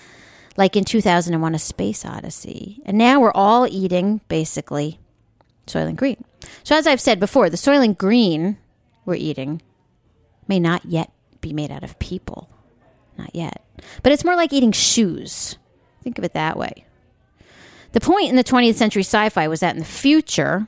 like 0.57 0.77
in 0.77 0.85
2001 0.85 1.55
A 1.55 1.59
Space 1.59 2.05
Odyssey. 2.05 2.81
And 2.85 2.99
now 2.99 3.21
we're 3.21 3.33
all 3.33 3.67
eating 3.67 4.21
basically 4.29 4.99
Soylent 5.67 5.97
Green. 5.97 6.25
So, 6.63 6.77
as 6.77 6.87
I've 6.87 7.01
said 7.01 7.19
before, 7.19 7.49
the 7.49 7.57
Soylent 7.57 7.97
Green 7.97 8.59
we're 9.05 9.15
eating 9.15 9.61
may 10.49 10.61
not 10.61 10.85
yet 10.85 11.11
be 11.41 11.53
made 11.53 11.71
out 11.71 11.85
of 11.85 11.99
people. 11.99 12.49
Not 13.17 13.35
yet. 13.35 13.63
But 14.03 14.13
it's 14.13 14.25
more 14.25 14.37
like 14.37 14.53
eating 14.53 14.73
shoes. 14.73 15.59
Think 16.03 16.19
of 16.19 16.25
it 16.25 16.35
that 16.35 16.59
way. 16.59 16.85
The 17.93 18.01
point 18.01 18.29
in 18.29 18.37
the 18.37 18.45
20th 18.45 18.75
century 18.75 19.03
sci 19.03 19.29
fi 19.29 19.47
was 19.47 19.61
that 19.61 19.75
in 19.75 19.81
the 19.81 19.87
future, 19.87 20.67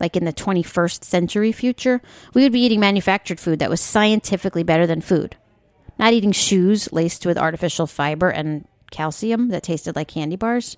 like 0.00 0.16
in 0.16 0.24
the 0.24 0.32
21st 0.32 1.04
century 1.04 1.52
future, 1.52 2.02
we 2.34 2.42
would 2.42 2.52
be 2.52 2.60
eating 2.60 2.80
manufactured 2.80 3.38
food 3.38 3.60
that 3.60 3.70
was 3.70 3.80
scientifically 3.80 4.62
better 4.62 4.86
than 4.86 5.00
food. 5.00 5.36
Not 5.98 6.12
eating 6.12 6.32
shoes 6.32 6.92
laced 6.92 7.24
with 7.24 7.38
artificial 7.38 7.86
fiber 7.86 8.28
and 8.28 8.66
calcium 8.90 9.48
that 9.48 9.62
tasted 9.62 9.96
like 9.96 10.08
candy 10.08 10.36
bars, 10.36 10.76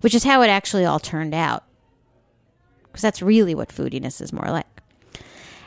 which 0.00 0.14
is 0.14 0.24
how 0.24 0.42
it 0.42 0.48
actually 0.48 0.84
all 0.84 1.00
turned 1.00 1.34
out. 1.34 1.64
Because 2.84 3.02
that's 3.02 3.22
really 3.22 3.54
what 3.54 3.70
foodiness 3.70 4.20
is 4.20 4.32
more 4.32 4.50
like. 4.50 4.66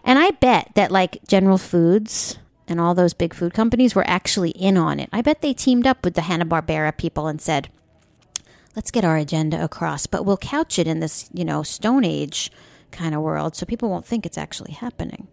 And 0.03 0.19
I 0.19 0.31
bet 0.31 0.71
that, 0.75 0.91
like 0.91 1.19
General 1.27 1.57
Foods 1.57 2.37
and 2.67 2.79
all 2.79 2.93
those 2.93 3.13
big 3.13 3.33
food 3.33 3.53
companies 3.53 3.95
were 3.95 4.07
actually 4.07 4.51
in 4.51 4.77
on 4.77 4.99
it. 4.99 5.09
I 5.11 5.21
bet 5.21 5.41
they 5.41 5.53
teamed 5.53 5.87
up 5.87 6.03
with 6.03 6.15
the 6.15 6.23
Hanna-Barbera 6.23 6.97
people 6.97 7.27
and 7.27 7.41
said, 7.41 7.69
let's 8.75 8.91
get 8.91 9.05
our 9.05 9.17
agenda 9.17 9.63
across, 9.63 10.07
but 10.07 10.25
we'll 10.25 10.37
couch 10.37 10.79
it 10.79 10.87
in 10.87 10.99
this, 10.99 11.29
you 11.33 11.45
know, 11.45 11.63
Stone 11.63 12.05
Age 12.05 12.51
kind 12.91 13.15
of 13.15 13.21
world 13.21 13.55
so 13.55 13.65
people 13.65 13.89
won't 13.89 14.05
think 14.05 14.25
it's 14.25 14.37
actually 14.37 14.73
happening. 14.73 15.27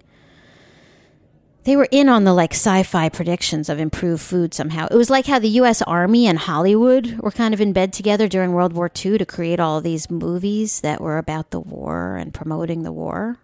They 1.64 1.76
were 1.76 1.88
in 1.90 2.08
on 2.08 2.24
the 2.24 2.32
like 2.32 2.54
sci 2.54 2.82
fi 2.84 3.10
predictions 3.10 3.68
of 3.68 3.78
improved 3.78 4.22
food 4.22 4.54
somehow. 4.54 4.86
It 4.90 4.96
was 4.96 5.10
like 5.10 5.26
how 5.26 5.38
the 5.38 5.60
US 5.60 5.82
Army 5.82 6.26
and 6.26 6.38
Hollywood 6.38 7.18
were 7.20 7.30
kind 7.30 7.52
of 7.52 7.60
in 7.60 7.74
bed 7.74 7.92
together 7.92 8.28
during 8.28 8.52
World 8.52 8.72
War 8.72 8.90
II 9.04 9.18
to 9.18 9.26
create 9.26 9.60
all 9.60 9.80
these 9.80 10.10
movies 10.10 10.80
that 10.80 11.02
were 11.02 11.18
about 11.18 11.50
the 11.50 11.60
war 11.60 12.16
and 12.16 12.32
promoting 12.32 12.82
the 12.82 12.92
war. 12.92 13.38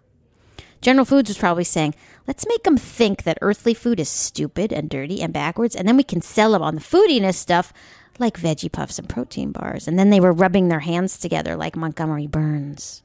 General 0.81 1.05
Foods 1.05 1.29
was 1.29 1.37
probably 1.37 1.63
saying, 1.63 1.95
let's 2.27 2.47
make 2.47 2.63
them 2.63 2.77
think 2.77 3.23
that 3.23 3.37
earthly 3.41 3.73
food 3.73 3.99
is 3.99 4.09
stupid 4.09 4.71
and 4.71 4.89
dirty 4.89 5.21
and 5.21 5.33
backwards, 5.33 5.75
and 5.75 5.87
then 5.87 5.97
we 5.97 6.03
can 6.03 6.21
sell 6.21 6.51
them 6.51 6.61
on 6.61 6.75
the 6.75 6.81
foodiness 6.81 7.35
stuff 7.35 7.73
like 8.19 8.39
veggie 8.39 8.71
puffs 8.71 8.99
and 8.99 9.09
protein 9.09 9.51
bars. 9.51 9.87
And 9.87 9.97
then 9.97 10.09
they 10.09 10.19
were 10.19 10.31
rubbing 10.31 10.67
their 10.67 10.79
hands 10.79 11.17
together 11.17 11.55
like 11.55 11.75
Montgomery 11.75 12.27
Burns. 12.27 13.03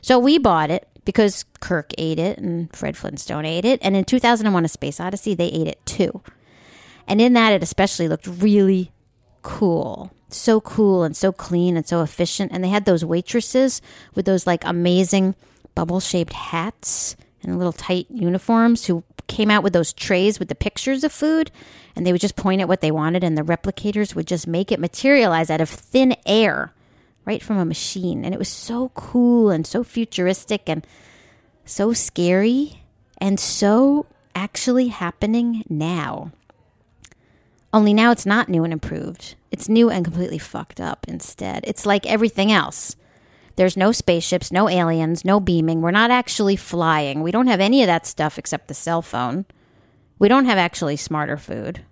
So 0.00 0.18
we 0.18 0.38
bought 0.38 0.70
it 0.70 0.88
because 1.04 1.44
Kirk 1.60 1.92
ate 1.98 2.18
it 2.18 2.38
and 2.38 2.74
Fred 2.74 2.96
Flintstone 2.96 3.44
ate 3.44 3.64
it. 3.64 3.80
And 3.82 3.96
in 3.96 4.04
2001 4.04 4.64
A 4.64 4.68
Space 4.68 5.00
Odyssey, 5.00 5.34
they 5.34 5.48
ate 5.48 5.68
it 5.68 5.84
too. 5.84 6.22
And 7.06 7.20
in 7.20 7.32
that, 7.34 7.52
it 7.52 7.62
especially 7.62 8.08
looked 8.08 8.26
really 8.26 8.92
cool. 9.42 10.12
So 10.28 10.60
cool 10.60 11.02
and 11.02 11.16
so 11.16 11.30
clean 11.30 11.76
and 11.76 11.86
so 11.86 12.02
efficient. 12.02 12.52
And 12.52 12.62
they 12.62 12.68
had 12.68 12.84
those 12.84 13.04
waitresses 13.04 13.82
with 14.14 14.24
those 14.24 14.46
like 14.46 14.64
amazing 14.64 15.34
bubble 15.74 16.00
shaped 16.00 16.32
hats 16.32 17.16
and 17.42 17.56
little 17.58 17.72
tight 17.72 18.06
uniforms 18.10 18.86
who 18.86 19.04
came 19.26 19.50
out 19.50 19.62
with 19.62 19.72
those 19.72 19.92
trays 19.92 20.38
with 20.38 20.48
the 20.48 20.54
pictures 20.54 21.04
of 21.04 21.12
food 21.12 21.50
and 21.94 22.06
they 22.06 22.12
would 22.12 22.20
just 22.20 22.36
point 22.36 22.60
at 22.60 22.68
what 22.68 22.80
they 22.80 22.90
wanted 22.90 23.24
and 23.24 23.36
the 23.36 23.42
replicators 23.42 24.14
would 24.14 24.26
just 24.26 24.46
make 24.46 24.70
it 24.70 24.80
materialize 24.80 25.50
out 25.50 25.60
of 25.60 25.68
thin 25.68 26.16
air 26.26 26.72
right 27.24 27.42
from 27.42 27.58
a 27.58 27.64
machine. 27.64 28.24
And 28.24 28.34
it 28.34 28.38
was 28.38 28.48
so 28.48 28.90
cool 28.90 29.50
and 29.50 29.66
so 29.66 29.84
futuristic 29.84 30.68
and 30.68 30.86
so 31.64 31.92
scary 31.92 32.82
and 33.18 33.38
so 33.38 34.06
actually 34.34 34.88
happening 34.88 35.64
now. 35.68 36.32
Only 37.72 37.94
now 37.94 38.10
it's 38.10 38.26
not 38.26 38.48
new 38.48 38.64
and 38.64 38.72
improved. 38.72 39.34
It's 39.50 39.68
new 39.68 39.88
and 39.88 40.04
completely 40.04 40.38
fucked 40.38 40.80
up 40.80 41.06
instead. 41.08 41.64
It's 41.66 41.86
like 41.86 42.06
everything 42.06 42.52
else 42.52 42.96
there's 43.56 43.76
no 43.76 43.92
spaceships, 43.92 44.52
no 44.52 44.68
aliens, 44.68 45.24
no 45.24 45.40
beaming. 45.40 45.80
We're 45.80 45.90
not 45.90 46.10
actually 46.10 46.56
flying. 46.56 47.22
We 47.22 47.30
don't 47.30 47.46
have 47.46 47.60
any 47.60 47.82
of 47.82 47.86
that 47.86 48.06
stuff 48.06 48.38
except 48.38 48.68
the 48.68 48.74
cell 48.74 49.02
phone. 49.02 49.44
We 50.18 50.28
don't 50.28 50.46
have 50.46 50.58
actually 50.58 50.96
smarter 50.96 51.36
food. 51.36 51.84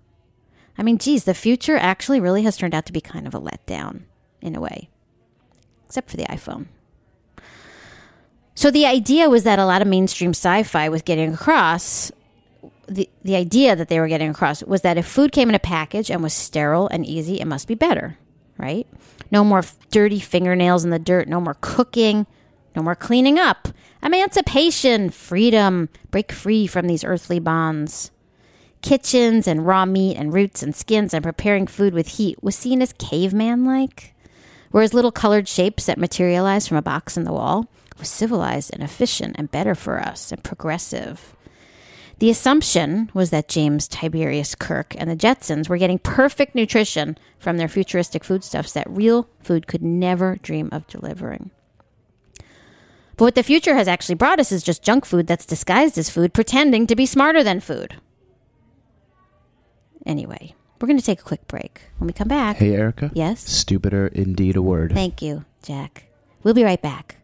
I 0.77 0.83
mean, 0.83 0.97
geez, 0.97 1.25
the 1.25 1.33
future 1.33 1.77
actually 1.77 2.19
really 2.19 2.43
has 2.43 2.57
turned 2.57 2.73
out 2.73 2.85
to 2.85 2.93
be 2.93 3.01
kind 3.01 3.27
of 3.27 3.35
a 3.35 3.41
letdown 3.41 4.03
in 4.41 4.55
a 4.55 4.61
way, 4.61 4.89
except 5.85 6.09
for 6.09 6.17
the 6.17 6.23
iPhone. 6.23 6.67
So 8.55 8.71
the 8.71 8.85
idea 8.85 9.29
was 9.29 9.43
that 9.43 9.59
a 9.59 9.65
lot 9.65 9.81
of 9.81 9.87
mainstream 9.87 10.31
sci-fi 10.31 10.89
was 10.89 11.01
getting 11.01 11.33
across 11.33 12.11
the 12.87 13.09
the 13.23 13.35
idea 13.35 13.75
that 13.75 13.87
they 13.87 13.99
were 13.99 14.07
getting 14.07 14.29
across 14.29 14.63
was 14.63 14.81
that 14.81 14.97
if 14.97 15.07
food 15.07 15.31
came 15.31 15.49
in 15.49 15.55
a 15.55 15.59
package 15.59 16.11
and 16.11 16.21
was 16.21 16.33
sterile 16.33 16.87
and 16.89 17.05
easy, 17.05 17.39
it 17.39 17.45
must 17.45 17.67
be 17.67 17.75
better, 17.75 18.17
right? 18.57 18.87
No 19.31 19.43
more 19.43 19.63
dirty 19.89 20.19
fingernails 20.19 20.83
in 20.83 20.89
the 20.89 20.99
dirt, 20.99 21.27
no 21.27 21.39
more 21.39 21.57
cooking, 21.61 22.27
no 22.75 22.83
more 22.83 22.95
cleaning 22.95 23.39
up. 23.39 23.69
Emancipation, 24.03 25.09
freedom, 25.09 25.89
break 26.09 26.31
free 26.31 26.67
from 26.67 26.87
these 26.87 27.03
earthly 27.03 27.39
bonds. 27.39 28.11
Kitchens 28.81 29.47
and 29.47 29.65
raw 29.65 29.85
meat 29.85 30.17
and 30.17 30.33
roots 30.33 30.63
and 30.63 30.75
skins 30.75 31.13
and 31.13 31.23
preparing 31.23 31.67
food 31.67 31.93
with 31.93 32.07
heat 32.07 32.41
was 32.43 32.55
seen 32.55 32.81
as 32.81 32.93
caveman 32.93 33.63
like, 33.63 34.13
whereas 34.71 34.93
little 34.93 35.11
colored 35.11 35.47
shapes 35.47 35.85
that 35.85 35.99
materialized 35.99 36.67
from 36.67 36.77
a 36.77 36.81
box 36.81 37.15
in 37.15 37.23
the 37.23 37.31
wall 37.31 37.67
was 37.99 38.09
civilized 38.09 38.71
and 38.73 38.81
efficient 38.81 39.35
and 39.37 39.51
better 39.51 39.75
for 39.75 39.99
us 39.99 40.31
and 40.31 40.43
progressive. 40.43 41.35
The 42.21 42.29
assumption 42.29 43.09
was 43.15 43.31
that 43.31 43.47
James 43.47 43.87
Tiberius 43.87 44.53
Kirk 44.53 44.93
and 44.95 45.09
the 45.09 45.15
Jetsons 45.15 45.67
were 45.67 45.79
getting 45.79 45.97
perfect 45.97 46.53
nutrition 46.53 47.17
from 47.39 47.57
their 47.57 47.67
futuristic 47.67 48.23
foodstuffs 48.23 48.73
that 48.73 48.87
real 48.87 49.27
food 49.39 49.65
could 49.65 49.81
never 49.81 50.35
dream 50.43 50.69
of 50.71 50.85
delivering. 50.85 51.49
But 53.17 53.25
what 53.25 53.33
the 53.33 53.41
future 53.41 53.73
has 53.73 53.87
actually 53.87 54.13
brought 54.13 54.39
us 54.39 54.51
is 54.51 54.61
just 54.61 54.83
junk 54.83 55.03
food 55.03 55.25
that's 55.25 55.47
disguised 55.47 55.97
as 55.97 56.11
food, 56.11 56.31
pretending 56.31 56.85
to 56.85 56.95
be 56.95 57.07
smarter 57.07 57.43
than 57.43 57.59
food. 57.59 57.95
Anyway, 60.05 60.53
we're 60.79 60.87
going 60.87 60.99
to 60.99 61.03
take 61.03 61.21
a 61.21 61.23
quick 61.23 61.47
break. 61.47 61.81
When 61.97 62.05
we 62.05 62.13
come 62.13 62.27
back. 62.27 62.57
Hey, 62.57 62.75
Erica? 62.75 63.09
Yes? 63.15 63.49
Stupider 63.49 64.05
indeed 64.05 64.55
a 64.55 64.61
word. 64.61 64.93
Thank 64.93 65.23
you, 65.23 65.43
Jack. 65.63 66.03
We'll 66.43 66.53
be 66.53 66.63
right 66.63 66.83
back. 66.83 67.17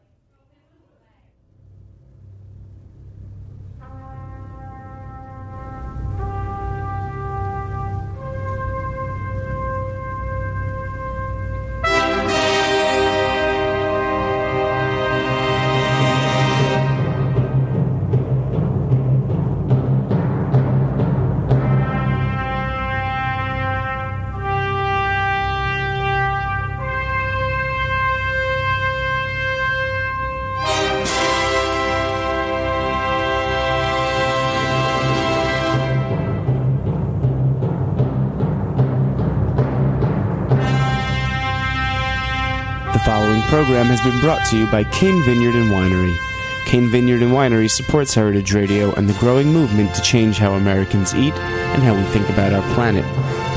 The 42.98 43.04
following 43.04 43.44
program 43.44 43.86
has 43.86 44.02
been 44.02 44.20
brought 44.20 44.44
to 44.48 44.58
you 44.58 44.66
by 44.66 44.84
Cain 44.86 45.24
Vineyard 45.24 45.54
and 45.54 45.70
Winery. 45.70 46.18
Cain 46.66 46.90
Vineyard 46.90 47.22
and 47.22 47.32
Winery 47.32 47.70
supports 47.70 48.16
Heritage 48.16 48.56
Radio 48.56 48.92
and 48.96 49.08
the 49.08 49.14
growing 49.20 49.54
movement 49.54 49.94
to 49.94 50.02
change 50.02 50.40
how 50.40 50.54
Americans 50.54 51.14
eat 51.14 51.36
and 51.36 51.84
how 51.84 51.94
we 51.94 52.02
think 52.06 52.28
about 52.30 52.54
our 52.54 52.74
planet. 52.74 53.06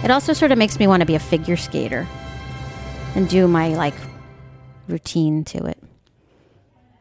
It 0.04 0.12
also 0.12 0.34
sort 0.34 0.52
of 0.52 0.58
makes 0.58 0.80
me 0.80 0.88
want 0.88 1.02
to 1.02 1.06
be 1.06 1.16
a 1.16 1.20
figure 1.20 1.58
skater 1.58 2.08
and 3.16 3.30
do 3.30 3.48
my 3.48 3.70
like 3.70 3.94
routine 4.88 5.44
to 5.46 5.66
it. 5.66 5.78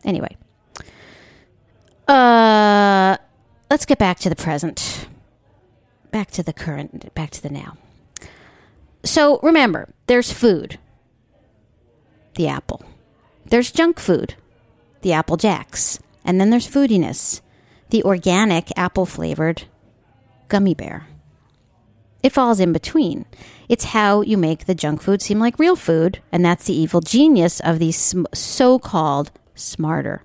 Anyway, 0.05 0.37
uh, 2.09 3.17
let's 3.71 3.87
get 3.87 3.99
back 3.99 4.19
to 4.21 4.29
the 4.29 4.37
present, 4.37 5.09
back 6.11 6.31
to 6.33 6.43
the 6.43 6.53
current, 6.53 7.15
back 7.15 7.31
to 7.31 7.43
the 7.43 7.51
now. 7.51 7.77
So 9.05 9.41
remember, 9.43 9.89
there's 10.07 10.33
food, 10.33 10.79
the 12.35 12.49
apple. 12.49 12.85
There's 13.47 13.73
junk 13.73 13.99
food, 13.99 14.35
the 15.03 15.13
Apple 15.13 15.37
Jacks. 15.37 15.99
And 16.25 16.41
then 16.41 16.51
there's 16.51 16.69
foodiness, 16.69 17.41
the 17.89 18.05
organic 18.05 18.69
apple 18.77 19.07
flavored 19.07 19.65
gummy 20.49 20.75
bear. 20.75 21.07
It 22.23 22.33
falls 22.33 22.61
in 22.61 22.73
between. 22.73 23.25
It's 23.69 23.85
how 23.85 24.21
you 24.23 24.37
make 24.37 24.67
the 24.67 24.75
junk 24.75 25.01
food 25.01 25.23
seem 25.23 25.39
like 25.39 25.59
real 25.59 25.77
food, 25.77 26.21
and 26.33 26.45
that's 26.45 26.67
the 26.67 26.75
evil 26.75 27.01
genius 27.01 27.61
of 27.61 27.79
these 27.79 27.97
sm- 27.97 28.25
so 28.35 28.79
called 28.79 29.31
smarter 29.55 30.25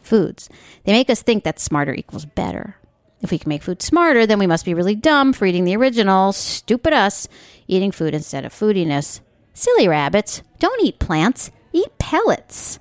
foods. 0.00 0.48
They 0.84 0.92
make 0.92 1.10
us 1.10 1.22
think 1.22 1.44
that 1.44 1.60
smarter 1.60 1.94
equals 1.94 2.24
better. 2.24 2.76
If 3.20 3.30
we 3.30 3.38
can 3.38 3.48
make 3.48 3.62
food 3.62 3.82
smarter, 3.82 4.26
then 4.26 4.38
we 4.38 4.46
must 4.46 4.64
be 4.64 4.74
really 4.74 4.94
dumb 4.94 5.32
for 5.32 5.46
eating 5.46 5.64
the 5.64 5.76
original, 5.76 6.32
stupid 6.32 6.92
us, 6.92 7.28
eating 7.66 7.92
food 7.92 8.14
instead 8.14 8.44
of 8.44 8.52
foodiness. 8.52 9.20
Silly 9.54 9.88
rabbits, 9.88 10.42
don't 10.58 10.82
eat 10.82 10.98
plants, 10.98 11.50
eat 11.72 11.98
pellets. 11.98 12.78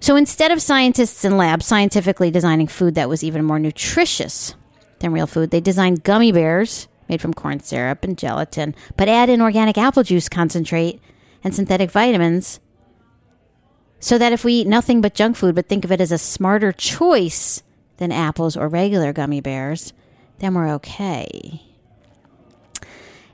So 0.00 0.16
instead 0.16 0.50
of 0.50 0.62
scientists 0.62 1.24
in 1.24 1.36
labs 1.36 1.66
scientifically 1.66 2.30
designing 2.30 2.68
food 2.68 2.94
that 2.94 3.08
was 3.08 3.22
even 3.22 3.44
more 3.44 3.58
nutritious 3.58 4.54
than 5.00 5.12
real 5.12 5.26
food, 5.26 5.50
they 5.50 5.60
designed 5.60 6.04
gummy 6.04 6.32
bears 6.32 6.88
made 7.12 7.20
from 7.20 7.34
corn 7.34 7.60
syrup 7.60 8.02
and 8.02 8.16
gelatin, 8.16 8.74
but 8.96 9.08
add 9.08 9.28
in 9.28 9.42
organic 9.42 9.76
apple 9.76 10.02
juice 10.02 10.28
concentrate 10.28 10.98
and 11.44 11.54
synthetic 11.54 11.90
vitamins 11.90 12.58
so 14.00 14.16
that 14.16 14.32
if 14.32 14.44
we 14.44 14.54
eat 14.54 14.66
nothing 14.66 15.00
but 15.02 15.14
junk 15.14 15.36
food 15.36 15.54
but 15.54 15.68
think 15.68 15.84
of 15.84 15.92
it 15.92 16.00
as 16.00 16.10
a 16.10 16.18
smarter 16.18 16.72
choice 16.72 17.62
than 17.98 18.10
apples 18.10 18.56
or 18.56 18.66
regular 18.66 19.12
gummy 19.12 19.40
bears, 19.40 19.92
then 20.38 20.54
we're 20.54 20.70
okay. 20.70 21.62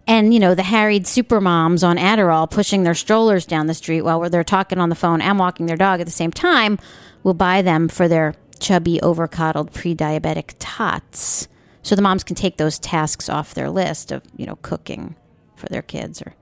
And, 0.08 0.34
you 0.34 0.40
know, 0.40 0.54
the 0.54 0.62
harried 0.62 1.04
supermoms 1.04 1.86
on 1.86 1.98
Adderall 1.98 2.50
pushing 2.50 2.82
their 2.82 2.94
strollers 2.94 3.46
down 3.46 3.66
the 3.66 3.74
street 3.74 4.02
while 4.02 4.28
they're 4.28 4.42
talking 4.42 4.78
on 4.78 4.88
the 4.88 4.94
phone 4.94 5.20
and 5.20 5.38
walking 5.38 5.66
their 5.66 5.76
dog 5.76 6.00
at 6.00 6.06
the 6.06 6.12
same 6.12 6.32
time 6.32 6.78
will 7.22 7.34
buy 7.34 7.62
them 7.62 7.88
for 7.88 8.08
their 8.08 8.34
chubby, 8.58 8.98
overcoddled 9.02 9.72
pre 9.72 9.94
diabetic 9.94 10.54
tots. 10.58 11.46
So 11.88 11.96
the 11.96 12.02
moms 12.02 12.22
can 12.22 12.36
take 12.36 12.58
those 12.58 12.78
tasks 12.78 13.30
off 13.30 13.54
their 13.54 13.70
list 13.70 14.12
of, 14.12 14.22
you 14.36 14.44
know, 14.44 14.56
cooking 14.56 15.16
for 15.56 15.68
their 15.68 15.80
kids 15.80 16.20
or 16.20 16.34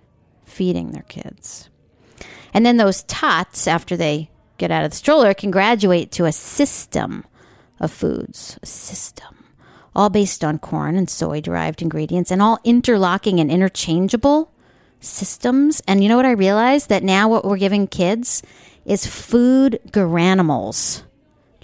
feeding 0.44 0.90
their 0.90 1.04
kids. 1.04 1.70
And 2.52 2.66
then 2.66 2.78
those 2.78 3.04
tots, 3.04 3.68
after 3.68 3.96
they 3.96 4.28
get 4.58 4.72
out 4.72 4.84
of 4.84 4.90
the 4.90 4.96
stroller, 4.96 5.34
can 5.34 5.52
graduate 5.52 6.10
to 6.10 6.24
a 6.24 6.32
system 6.32 7.24
of 7.78 7.92
foods. 7.92 8.58
A 8.60 8.66
system 8.66 9.44
all 9.94 10.10
based 10.10 10.42
on 10.42 10.58
corn 10.58 10.96
and 10.96 11.08
soy 11.08 11.40
derived 11.40 11.80
ingredients 11.80 12.32
and 12.32 12.42
all 12.42 12.58
interlocking 12.64 13.38
and 13.38 13.48
interchangeable 13.48 14.50
systems. 14.98 15.80
And 15.86 16.02
you 16.02 16.08
know 16.08 16.16
what 16.16 16.26
I 16.26 16.32
realized? 16.32 16.88
That 16.88 17.04
now 17.04 17.28
what 17.28 17.44
we're 17.44 17.56
giving 17.56 17.86
kids 17.86 18.42
is 18.84 19.06
food 19.06 19.78
garanimals. 19.92 21.04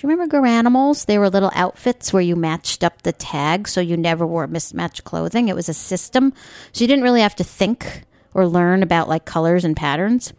Do 0.03 0.09
you 0.09 0.15
remember 0.15 0.37
garanimals? 0.37 1.07
They 1.07 1.17
were 1.17 1.31
little 1.31 1.53
outfits 1.55 2.13
where 2.13 2.21
you 2.21 2.35
matched 2.35 2.83
up 2.83 3.03
the 3.03 3.13
tag 3.13 3.69
so 3.69 3.81
you 3.81 3.97
never 3.97 4.27
wore 4.27 4.49
mismatched 4.49 5.05
clothing. 5.05 5.47
It 5.47 5.55
was 5.55 5.69
a 5.69 5.75
system. 5.75 6.33
So 6.73 6.83
you 6.83 6.89
didn't 6.89 7.05
really 7.05 7.21
have 7.21 7.37
to 7.37 7.45
think 7.45 8.03
or 8.35 8.49
learn 8.49 8.83
about 8.83 9.09
like 9.09 9.25
colors 9.25 9.65
and 9.65 9.77
patterns. 9.77 10.33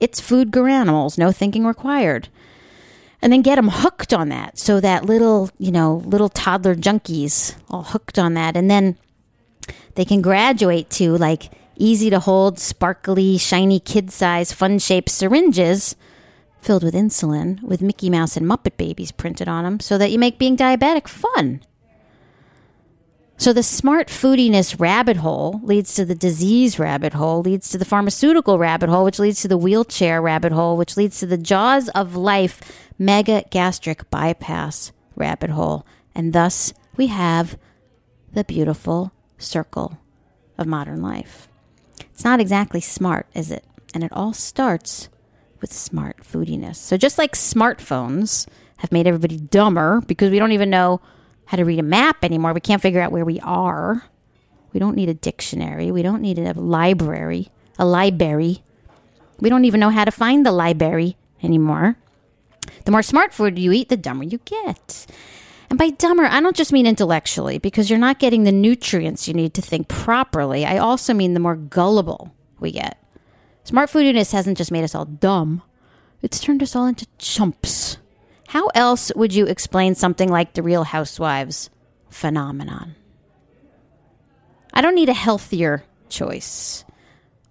It's 0.00 0.20
food 0.20 0.50
garanimals, 0.50 1.16
no 1.16 1.30
thinking 1.30 1.64
required 1.64 2.28
and 3.22 3.32
then 3.32 3.42
get 3.42 3.54
them 3.54 3.68
hooked 3.68 4.12
on 4.12 4.30
that 4.30 4.58
so 4.58 4.80
that 4.80 5.04
little 5.04 5.50
you 5.58 5.70
know 5.70 6.02
little 6.04 6.28
toddler 6.28 6.74
junkies 6.74 7.56
all 7.70 7.82
hooked 7.84 8.18
on 8.18 8.34
that 8.34 8.56
and 8.56 8.70
then 8.70 8.96
they 9.94 10.04
can 10.04 10.20
graduate 10.22 10.90
to 10.90 11.16
like 11.16 11.50
easy 11.76 12.10
to 12.10 12.20
hold 12.20 12.58
sparkly 12.58 13.38
shiny 13.38 13.80
kid 13.80 14.12
size 14.12 14.52
fun 14.52 14.78
shaped 14.78 15.08
syringes 15.08 15.96
filled 16.68 16.84
with 16.84 16.92
insulin 16.92 17.62
with 17.62 17.80
mickey 17.80 18.10
mouse 18.10 18.36
and 18.36 18.44
muppet 18.44 18.76
babies 18.76 19.10
printed 19.10 19.48
on 19.48 19.64
them 19.64 19.80
so 19.80 19.96
that 19.96 20.10
you 20.10 20.18
make 20.18 20.38
being 20.38 20.54
diabetic 20.54 21.08
fun 21.08 21.62
so 23.38 23.54
the 23.54 23.62
smart 23.62 24.08
foodiness 24.08 24.78
rabbit 24.78 25.16
hole 25.16 25.60
leads 25.62 25.94
to 25.94 26.04
the 26.04 26.16
disease 26.16 26.80
rabbit 26.80 27.12
hole, 27.14 27.40
leads 27.40 27.70
to 27.70 27.78
the 27.78 27.84
pharmaceutical 27.84 28.58
rabbit 28.58 28.88
hole, 28.88 29.04
which 29.04 29.20
leads 29.20 29.40
to 29.42 29.48
the 29.48 29.56
wheelchair 29.56 30.20
rabbit 30.20 30.50
hole, 30.50 30.76
which 30.76 30.96
leads 30.96 31.20
to 31.20 31.26
the 31.26 31.38
jaws 31.38 31.88
of 31.90 32.16
life 32.16 32.60
mega 32.98 33.44
gastric 33.50 34.10
bypass 34.10 34.90
rabbit 35.14 35.50
hole. 35.50 35.86
And 36.16 36.32
thus 36.32 36.74
we 36.96 37.06
have 37.06 37.56
the 38.32 38.42
beautiful 38.42 39.12
circle 39.38 40.00
of 40.58 40.66
modern 40.66 41.00
life. 41.00 41.48
It's 42.12 42.24
not 42.24 42.40
exactly 42.40 42.80
smart, 42.80 43.28
is 43.34 43.52
it? 43.52 43.64
And 43.94 44.02
it 44.02 44.12
all 44.12 44.32
starts 44.32 45.08
with 45.60 45.72
smart 45.72 46.18
foodiness. 46.22 46.76
So 46.76 46.96
just 46.96 47.18
like 47.18 47.32
smartphones 47.32 48.46
have 48.78 48.92
made 48.92 49.06
everybody 49.06 49.38
dumber 49.38 50.00
because 50.02 50.30
we 50.30 50.38
don't 50.38 50.52
even 50.52 50.70
know 50.70 51.00
how 51.46 51.56
to 51.56 51.64
read 51.64 51.78
a 51.78 51.82
map 51.82 52.24
anymore. 52.24 52.52
We 52.52 52.60
can't 52.60 52.82
figure 52.82 53.00
out 53.00 53.12
where 53.12 53.24
we 53.24 53.40
are. 53.40 54.04
We 54.72 54.80
don't 54.80 54.94
need 54.94 55.08
a 55.08 55.14
dictionary. 55.14 55.90
We 55.90 56.02
don't 56.02 56.22
need 56.22 56.38
a 56.38 56.52
library, 56.52 57.48
a 57.78 57.84
library. 57.84 58.62
We 59.40 59.48
don't 59.48 59.64
even 59.64 59.80
know 59.80 59.90
how 59.90 60.04
to 60.04 60.10
find 60.10 60.44
the 60.44 60.52
library 60.52 61.16
anymore. 61.42 61.96
The 62.84 62.90
more 62.90 63.02
smart 63.02 63.32
food 63.32 63.58
you 63.58 63.72
eat, 63.72 63.88
the 63.88 63.96
dumber 63.96 64.24
you 64.24 64.38
get. 64.44 65.06
And 65.70 65.78
by 65.78 65.90
dumber, 65.90 66.24
I 66.24 66.40
don't 66.40 66.56
just 66.56 66.72
mean 66.72 66.86
intellectually, 66.86 67.58
because 67.58 67.90
you're 67.90 67.98
not 67.98 68.18
getting 68.18 68.44
the 68.44 68.52
nutrients 68.52 69.28
you 69.28 69.34
need 69.34 69.54
to 69.54 69.62
think 69.62 69.88
properly. 69.88 70.64
I 70.64 70.78
also 70.78 71.12
mean 71.12 71.34
the 71.34 71.40
more 71.40 71.56
gullible 71.56 72.32
we 72.58 72.72
get. 72.72 72.98
Smart 73.68 73.90
foodiness 73.90 74.32
hasn't 74.32 74.56
just 74.56 74.72
made 74.72 74.82
us 74.82 74.94
all 74.94 75.04
dumb, 75.04 75.60
it's 76.22 76.40
turned 76.40 76.62
us 76.62 76.74
all 76.74 76.86
into 76.86 77.06
chumps. 77.18 77.98
How 78.46 78.68
else 78.68 79.12
would 79.14 79.34
you 79.34 79.44
explain 79.44 79.94
something 79.94 80.30
like 80.30 80.54
the 80.54 80.62
Real 80.62 80.84
Housewives 80.84 81.68
phenomenon? 82.08 82.94
I 84.72 84.80
don't 84.80 84.94
need 84.94 85.10
a 85.10 85.12
healthier 85.12 85.84
choice 86.08 86.86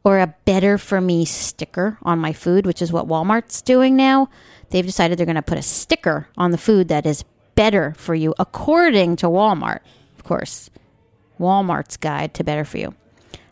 or 0.04 0.18
a 0.18 0.34
better 0.46 0.80
for 0.80 1.00
me 1.00 1.24
sticker 1.24 2.00
on 2.02 2.18
my 2.18 2.34
food, 2.34 2.66
which 2.66 2.82
is 2.82 2.92
what 2.92 3.08
Walmart's 3.08 3.62
doing 3.62 3.96
now. 3.96 4.28
They've 4.72 4.84
decided 4.84 5.20
they're 5.20 5.28
going 5.28 5.36
to 5.36 5.44
put 5.44 5.60
a 5.60 5.62
sticker 5.62 6.30
on 6.36 6.50
the 6.50 6.58
food 6.58 6.88
that 6.88 7.06
is 7.06 7.26
better 7.54 7.94
for 7.96 8.16
you, 8.16 8.34
according 8.40 9.18
to 9.18 9.28
Walmart, 9.28 9.82
of 10.18 10.24
course. 10.24 10.72
Walmart's 11.40 11.96
guide 11.96 12.34
to 12.34 12.44
better 12.44 12.66
for 12.66 12.80
you. 12.80 12.96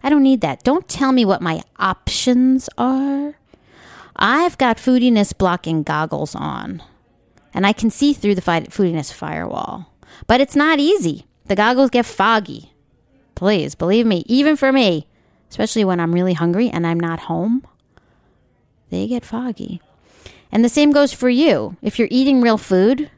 I 0.06 0.10
don't 0.10 0.22
need 0.22 0.41
that. 0.41 0.63
Don't 0.63 0.88
tell 0.88 1.12
me 1.12 1.26
what 1.26 1.41
my 1.41 1.63
options 1.80 2.70
are. 2.78 3.39
I've 4.15 4.56
got 4.60 4.78
foodiness 4.78 5.36
blocking 5.36 5.82
goggles 5.82 6.36
on 6.36 6.84
and 7.56 7.65
I 7.65 7.74
can 7.74 7.89
see 7.89 8.13
through 8.13 8.36
the 8.36 8.41
foodiness 8.41 9.12
firewall. 9.12 9.91
But 10.28 10.41
it's 10.41 10.56
not 10.56 10.78
easy. 10.78 11.26
The 11.46 11.56
goggles 11.56 11.89
get 11.89 12.06
foggy. 12.06 12.72
Please, 13.34 13.74
believe 13.74 14.06
me, 14.06 14.24
even 14.28 14.56
for 14.56 14.72
me, 14.72 15.08
especially 15.50 15.84
when 15.84 16.00
I'm 16.00 16.13
really 16.13 16.34
hungry 16.34 16.70
and 16.70 16.86
I'm 16.86 17.00
not 17.00 17.22
home, 17.22 17.65
they 18.91 19.08
get 19.08 19.26
foggy. 19.26 19.82
And 20.52 20.63
the 20.63 20.70
same 20.70 20.91
goes 20.91 21.13
for 21.13 21.30
you. 21.30 21.78
If 21.82 21.98
you're 21.98 22.08
eating 22.12 22.41
real 22.41 22.60
food, 22.60 23.10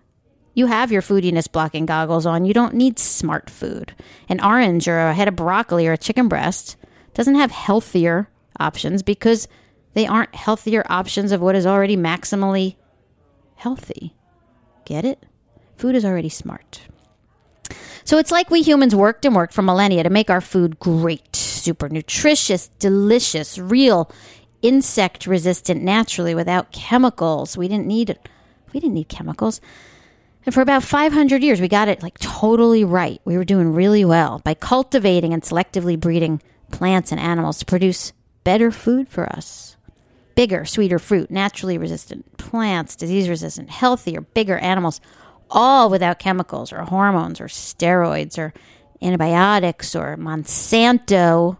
you 0.58 0.66
have 0.66 0.92
your 0.92 1.04
foodiness 1.04 1.52
blocking 1.52 1.86
goggles 1.86 2.26
on. 2.26 2.44
You 2.44 2.52
don't 2.52 2.74
need 2.74 2.98
smart 2.98 3.48
food. 3.48 3.94
An 4.28 4.44
orange 4.44 4.88
or 4.88 4.98
a 4.98 5.14
head 5.14 5.28
of 5.28 5.36
broccoli 5.36 5.86
or 5.86 5.94
a 5.94 6.00
chicken 6.00 6.28
breast 6.28 6.77
doesn't 7.18 7.34
have 7.34 7.50
healthier 7.50 8.30
options 8.60 9.02
because 9.02 9.48
they 9.96 10.06
aren't 10.06 10.36
healthier 10.36 10.86
options 10.88 11.32
of 11.32 11.42
what 11.42 11.56
is 11.56 11.66
already 11.66 11.98
maximally 11.98 12.76
healthy. 13.56 14.14
Get 14.86 15.04
it? 15.04 15.26
Food 15.78 15.96
is 15.96 16.06
already 16.06 16.30
smart. 16.30 16.82
So 18.04 18.20
it's 18.20 18.30
like 18.30 18.52
we 18.52 18.62
humans 18.62 18.94
worked 18.94 19.26
and 19.26 19.36
worked 19.36 19.56
for 19.56 19.64
millennia 19.64 20.04
to 20.04 20.12
make 20.12 20.30
our 20.30 20.42
food 20.42 20.78
great, 20.78 21.36
super 21.36 21.90
nutritious, 21.90 22.68
delicious, 22.78 23.58
real, 23.58 24.12
insect 24.62 25.26
resistant 25.26 25.82
naturally 25.82 26.36
without 26.36 26.72
chemicals. 26.72 27.58
We 27.58 27.68
didn't 27.68 27.88
need. 27.88 28.16
We 28.74 28.80
didn't 28.80 28.94
need 28.94 29.10
chemicals. 29.10 29.60
And 30.46 30.54
for 30.54 30.62
about 30.62 30.84
500 30.84 31.42
years, 31.42 31.60
we 31.60 31.68
got 31.68 31.88
it 31.88 32.04
like 32.04 32.20
totally 32.20 32.84
right. 32.84 33.20
We 33.26 33.38
were 33.38 33.44
doing 33.44 33.74
really 33.74 34.06
well 34.06 34.38
by 34.38 34.54
cultivating 34.54 35.34
and 35.34 35.42
selectively 35.42 36.00
breeding 36.00 36.44
plants 36.72 37.12
and 37.12 37.22
animals 37.22 37.60
to 37.60 37.66
produce 37.66 38.14
better 38.44 38.72
food 38.72 39.10
for 39.10 39.26
us 39.26 39.78
bigger, 40.38 40.64
sweeter 40.66 41.00
fruit, 41.00 41.32
naturally 41.32 41.80
resistant 41.80 42.38
plants, 42.38 42.96
disease 42.96 43.28
resistant, 43.28 43.72
healthier, 43.72 44.22
bigger 44.22 44.60
animals, 44.60 45.02
all 45.50 45.90
without 45.90 46.20
chemicals 46.20 46.72
or 46.72 46.84
hormones 46.84 47.42
or 47.42 47.48
steroids 47.48 48.38
or 48.38 48.54
antibiotics 49.02 49.96
or 49.96 50.16
Monsanto 50.16 51.58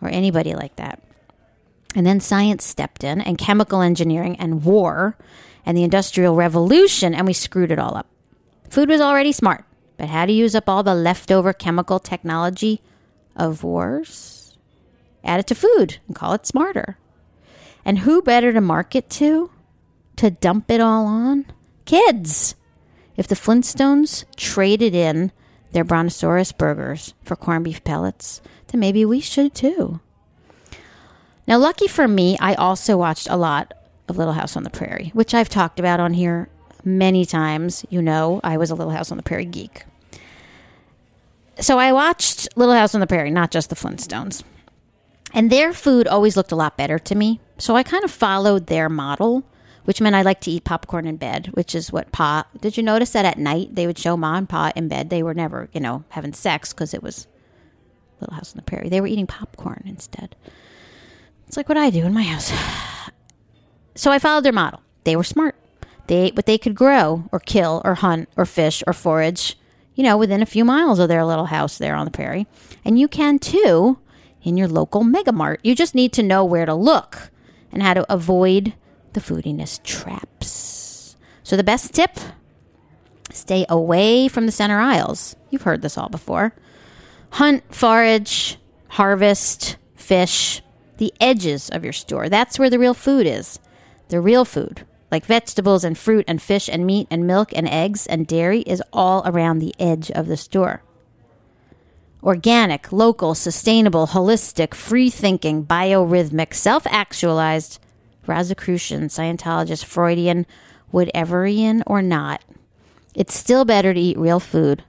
or 0.00 0.08
anybody 0.08 0.54
like 0.54 0.76
that. 0.76 1.02
And 1.94 2.06
then 2.06 2.20
science 2.20 2.64
stepped 2.64 3.04
in 3.04 3.20
and 3.20 3.36
chemical 3.36 3.82
engineering 3.82 4.36
and 4.36 4.64
war 4.64 5.18
and 5.66 5.76
the 5.76 5.84
Industrial 5.84 6.34
Revolution, 6.34 7.14
and 7.14 7.26
we 7.26 7.34
screwed 7.34 7.70
it 7.70 7.78
all 7.78 7.96
up. 7.96 8.06
Food 8.70 8.88
was 8.88 9.00
already 9.00 9.32
smart, 9.32 9.64
but 9.98 10.08
how 10.08 10.24
to 10.24 10.32
use 10.32 10.54
up 10.54 10.70
all 10.70 10.82
the 10.82 10.94
leftover 10.94 11.52
chemical 11.52 11.98
technology 11.98 12.80
of 13.34 13.62
wars? 13.62 14.35
Add 15.26 15.40
it 15.40 15.46
to 15.48 15.54
food 15.54 15.98
and 16.06 16.16
call 16.16 16.32
it 16.32 16.46
smarter. 16.46 16.96
And 17.84 18.00
who 18.00 18.22
better 18.22 18.52
to 18.52 18.60
market 18.60 19.10
to? 19.10 19.50
To 20.16 20.30
dump 20.30 20.70
it 20.70 20.80
all 20.80 21.06
on? 21.06 21.46
Kids. 21.84 22.54
If 23.16 23.28
the 23.28 23.34
Flintstones 23.34 24.24
traded 24.36 24.94
in 24.94 25.32
their 25.72 25.84
brontosaurus 25.84 26.52
burgers 26.52 27.14
for 27.22 27.36
corned 27.36 27.64
beef 27.64 27.84
pellets, 27.84 28.40
then 28.68 28.80
maybe 28.80 29.04
we 29.04 29.20
should 29.20 29.54
too. 29.54 30.00
Now, 31.46 31.58
lucky 31.58 31.86
for 31.86 32.08
me, 32.08 32.36
I 32.40 32.54
also 32.54 32.96
watched 32.96 33.28
a 33.28 33.36
lot 33.36 33.74
of 34.08 34.16
Little 34.16 34.32
House 34.32 34.56
on 34.56 34.62
the 34.62 34.70
Prairie, 34.70 35.10
which 35.14 35.34
I've 35.34 35.48
talked 35.48 35.78
about 35.78 36.00
on 36.00 36.14
here 36.14 36.48
many 36.84 37.24
times. 37.24 37.84
You 37.88 38.02
know, 38.02 38.40
I 38.42 38.56
was 38.56 38.70
a 38.70 38.74
Little 38.74 38.92
House 38.92 39.10
on 39.10 39.16
the 39.16 39.22
Prairie 39.22 39.44
geek. 39.44 39.84
So 41.60 41.78
I 41.78 41.92
watched 41.92 42.48
Little 42.56 42.74
House 42.74 42.94
on 42.94 43.00
the 43.00 43.06
Prairie, 43.06 43.30
not 43.30 43.50
just 43.50 43.70
the 43.70 43.76
Flintstones. 43.76 44.42
And 45.32 45.50
their 45.50 45.72
food 45.72 46.06
always 46.06 46.36
looked 46.36 46.52
a 46.52 46.56
lot 46.56 46.76
better 46.76 46.98
to 46.98 47.14
me. 47.14 47.40
So 47.58 47.76
I 47.76 47.82
kind 47.82 48.04
of 48.04 48.10
followed 48.10 48.66
their 48.66 48.88
model, 48.88 49.44
which 49.84 50.00
meant 50.00 50.16
I 50.16 50.22
like 50.22 50.40
to 50.42 50.50
eat 50.50 50.64
popcorn 50.64 51.06
in 51.06 51.16
bed, 51.16 51.50
which 51.54 51.74
is 51.74 51.92
what 51.92 52.12
Pa. 52.12 52.46
Did 52.60 52.76
you 52.76 52.82
notice 52.82 53.10
that 53.10 53.24
at 53.24 53.38
night 53.38 53.74
they 53.74 53.86
would 53.86 53.98
show 53.98 54.16
Ma 54.16 54.36
and 54.36 54.48
Pa 54.48 54.72
in 54.76 54.88
bed? 54.88 55.10
They 55.10 55.22
were 55.22 55.34
never, 55.34 55.68
you 55.72 55.80
know, 55.80 56.04
having 56.10 56.32
sex 56.32 56.72
because 56.72 56.94
it 56.94 57.02
was 57.02 57.26
Little 58.20 58.36
House 58.36 58.52
on 58.52 58.56
the 58.56 58.62
Prairie. 58.62 58.88
They 58.88 59.00
were 59.00 59.06
eating 59.06 59.26
popcorn 59.26 59.82
instead. 59.84 60.36
It's 61.46 61.56
like 61.56 61.68
what 61.68 61.78
I 61.78 61.90
do 61.90 62.04
in 62.04 62.14
my 62.14 62.22
house. 62.22 62.52
So 63.98 64.10
I 64.10 64.18
followed 64.18 64.44
their 64.44 64.52
model. 64.52 64.82
They 65.04 65.16
were 65.16 65.24
smart. 65.24 65.56
They 66.06 66.16
ate 66.16 66.36
what 66.36 66.44
they 66.44 66.58
could 66.58 66.74
grow 66.74 67.24
or 67.32 67.40
kill 67.40 67.80
or 67.82 67.94
hunt 67.94 68.28
or 68.36 68.44
fish 68.44 68.82
or 68.86 68.92
forage, 68.92 69.56
you 69.94 70.04
know, 70.04 70.18
within 70.18 70.42
a 70.42 70.46
few 70.46 70.66
miles 70.66 70.98
of 70.98 71.08
their 71.08 71.24
little 71.24 71.46
house 71.46 71.78
there 71.78 71.94
on 71.94 72.04
the 72.04 72.10
prairie. 72.10 72.46
And 72.84 72.98
you 72.98 73.08
can 73.08 73.38
too 73.38 73.98
in 74.46 74.56
your 74.56 74.68
local 74.68 75.02
megamart. 75.02 75.58
You 75.64 75.74
just 75.74 75.94
need 75.94 76.12
to 76.12 76.22
know 76.22 76.44
where 76.44 76.64
to 76.64 76.74
look 76.74 77.30
and 77.72 77.82
how 77.82 77.94
to 77.94 78.10
avoid 78.10 78.74
the 79.12 79.20
foodiness 79.20 79.82
traps. 79.82 81.16
So 81.42 81.56
the 81.56 81.64
best 81.64 81.92
tip 81.92 82.16
stay 83.32 83.66
away 83.68 84.28
from 84.28 84.46
the 84.46 84.52
center 84.52 84.78
aisles. 84.78 85.34
You've 85.50 85.62
heard 85.62 85.82
this 85.82 85.98
all 85.98 86.08
before. 86.08 86.54
Hunt, 87.30 87.74
forage, 87.74 88.56
harvest, 88.88 89.76
fish, 89.96 90.62
the 90.98 91.12
edges 91.20 91.68
of 91.68 91.82
your 91.82 91.92
store. 91.92 92.28
That's 92.28 92.58
where 92.58 92.70
the 92.70 92.78
real 92.78 92.94
food 92.94 93.26
is. 93.26 93.58
The 94.08 94.20
real 94.20 94.44
food, 94.44 94.86
like 95.10 95.26
vegetables 95.26 95.82
and 95.82 95.98
fruit 95.98 96.24
and 96.28 96.40
fish 96.40 96.68
and 96.68 96.86
meat 96.86 97.08
and 97.10 97.26
milk 97.26 97.50
and 97.52 97.68
eggs 97.68 98.06
and 98.06 98.28
dairy, 98.28 98.60
is 98.60 98.82
all 98.92 99.22
around 99.26 99.58
the 99.58 99.74
edge 99.80 100.12
of 100.12 100.28
the 100.28 100.36
store. 100.36 100.84
Organic, 102.26 102.90
local, 102.90 103.36
sustainable, 103.36 104.08
holistic, 104.08 104.74
free 104.74 105.10
thinking, 105.10 105.64
biorhythmic, 105.64 106.54
self 106.54 106.84
actualized, 106.88 107.78
Rosicrucian, 108.26 109.04
Scientologist, 109.04 109.84
Freudian, 109.84 110.44
whateverian 110.92 111.84
or 111.86 112.02
not. 112.02 112.42
It's 113.14 113.32
still 113.32 113.64
better 113.64 113.94
to 113.94 114.00
eat 114.00 114.18
real 114.18 114.40
food 114.40 114.82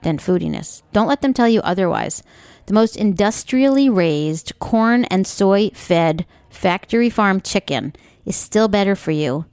than 0.00 0.16
foodiness. 0.16 0.80
Don't 0.94 1.08
let 1.08 1.20
them 1.20 1.34
tell 1.34 1.46
you 1.46 1.60
otherwise. 1.60 2.22
The 2.64 2.72
most 2.72 2.96
industrially 2.96 3.90
raised, 3.90 4.58
corn 4.58 5.04
and 5.04 5.26
soy 5.26 5.68
fed, 5.74 6.24
factory 6.48 7.10
farm 7.10 7.42
chicken 7.42 7.92
is 8.24 8.34
still 8.34 8.66
better 8.66 8.96
for 8.96 9.10
you 9.10 9.44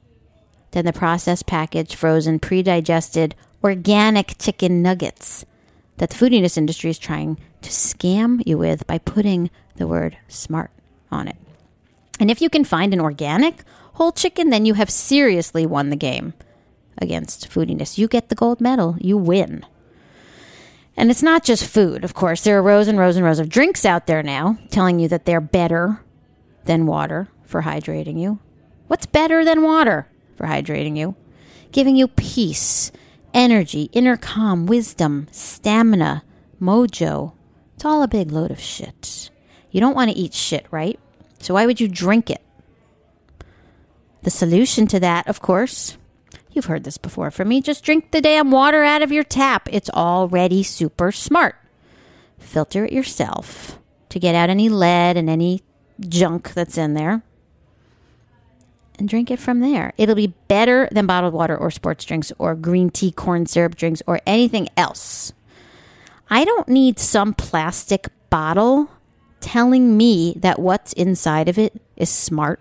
than 0.71 0.85
the 0.85 0.93
processed 0.93 1.47
packaged, 1.47 1.95
frozen, 1.95 2.39
pre 2.39 2.63
digested, 2.63 3.35
organic 3.61 4.37
chicken 4.37 4.81
nuggets 4.81 5.43
that 5.97 6.09
the 6.09 6.15
foodiness 6.15 6.57
industry 6.57 6.89
is 6.89 6.99
trying 6.99 7.37
to 7.61 7.69
scam 7.69 8.41
you 8.45 8.57
with 8.57 8.85
by 8.87 8.97
putting 8.97 9.49
the 9.75 9.87
word 9.87 10.17
smart 10.27 10.71
on 11.11 11.27
it. 11.27 11.37
And 12.19 12.31
if 12.31 12.41
you 12.41 12.49
can 12.49 12.63
find 12.63 12.93
an 12.93 13.01
organic 13.01 13.63
whole 13.93 14.11
chicken, 14.11 14.49
then 14.49 14.65
you 14.65 14.75
have 14.75 14.89
seriously 14.89 15.65
won 15.65 15.89
the 15.89 15.95
game 15.95 16.33
against 16.97 17.49
foodiness. 17.49 17.97
You 17.97 18.07
get 18.07 18.29
the 18.29 18.35
gold 18.35 18.61
medal, 18.61 18.95
you 18.99 19.17
win. 19.17 19.65
And 20.95 21.11
it's 21.11 21.23
not 21.23 21.43
just 21.43 21.63
food, 21.65 22.03
of 22.03 22.15
course. 22.15 22.43
There 22.43 22.57
are 22.57 22.63
rows 22.63 22.87
and 22.87 22.97
rows 22.97 23.15
and 23.15 23.25
rows 23.25 23.39
of 23.39 23.49
drinks 23.49 23.85
out 23.85 24.07
there 24.07 24.23
now 24.23 24.57
telling 24.71 24.99
you 24.99 25.07
that 25.09 25.25
they're 25.25 25.41
better 25.41 26.01
than 26.65 26.87
water 26.87 27.27
for 27.45 27.61
hydrating 27.61 28.19
you. 28.19 28.39
What's 28.87 29.05
better 29.05 29.45
than 29.45 29.61
water 29.61 30.07
for 30.35 30.47
hydrating 30.47 30.97
you? 30.97 31.15
Giving 31.71 31.95
you 31.95 32.07
peace, 32.07 32.91
energy, 33.37 33.83
inner 33.93 34.17
calm, 34.17 34.65
wisdom, 34.65 35.27
stamina, 35.31 36.23
mojo. 36.59 37.33
It's 37.75 37.85
all 37.85 38.01
a 38.01 38.07
big 38.07 38.31
load 38.31 38.49
of 38.49 38.59
shit. 38.59 39.29
You 39.69 39.79
don't 39.79 39.95
want 39.95 40.09
to 40.09 40.17
eat 40.17 40.33
shit, 40.33 40.65
right? 40.71 40.99
So 41.39 41.53
why 41.53 41.67
would 41.67 41.79
you 41.79 41.87
drink 41.87 42.31
it? 42.31 42.41
The 44.23 44.31
solution 44.31 44.87
to 44.87 44.99
that, 45.01 45.27
of 45.27 45.39
course, 45.39 45.97
you've 46.51 46.65
heard 46.65 46.83
this 46.83 46.97
before 46.97 47.29
from 47.29 47.49
me, 47.49 47.61
just 47.61 47.83
drink 47.83 48.09
the 48.09 48.21
damn 48.21 48.49
water 48.49 48.83
out 48.83 49.03
of 49.03 49.11
your 49.11 49.23
tap. 49.23 49.69
It's 49.71 49.91
already 49.91 50.63
super 50.63 51.11
smart. 51.11 51.55
Filter 52.39 52.85
it 52.85 52.91
yourself 52.91 53.77
to 54.09 54.19
get 54.19 54.33
out 54.33 54.49
any 54.49 54.67
lead 54.67 55.15
and 55.15 55.29
any 55.29 55.61
junk 55.99 56.55
that's 56.55 56.77
in 56.77 56.95
there 56.95 57.21
and 58.97 59.07
drink 59.07 59.31
it 59.31 59.39
from 59.39 59.59
there. 59.59 59.93
It'll 59.97 60.15
be 60.15 60.33
better 60.47 60.87
than 60.91 61.05
bottled 61.05 61.33
water 61.33 61.55
or 61.55 61.71
sports 61.71 62.05
drinks 62.05 62.31
or 62.37 62.55
green 62.55 62.89
tea, 62.89 63.11
corn 63.11 63.45
syrup 63.45 63.75
drinks, 63.75 64.01
or 64.07 64.19
anything 64.25 64.67
else. 64.75 65.33
I 66.29 66.43
don't 66.43 66.67
need 66.67 66.99
some 66.99 67.33
plastic 67.33 68.09
bottle 68.29 68.89
telling 69.39 69.95
me 69.95 70.35
that 70.39 70.59
what's 70.59 70.93
inside 70.93 71.47
of 71.47 71.57
it 71.57 71.79
is 71.95 72.09
smart 72.09 72.59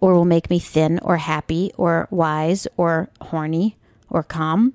or 0.00 0.14
will 0.14 0.24
make 0.24 0.50
me 0.50 0.58
thin 0.58 0.98
or 1.00 1.16
happy 1.16 1.72
or 1.76 2.08
wise 2.10 2.66
or 2.76 3.08
horny 3.20 3.76
or 4.10 4.22
calm. 4.22 4.74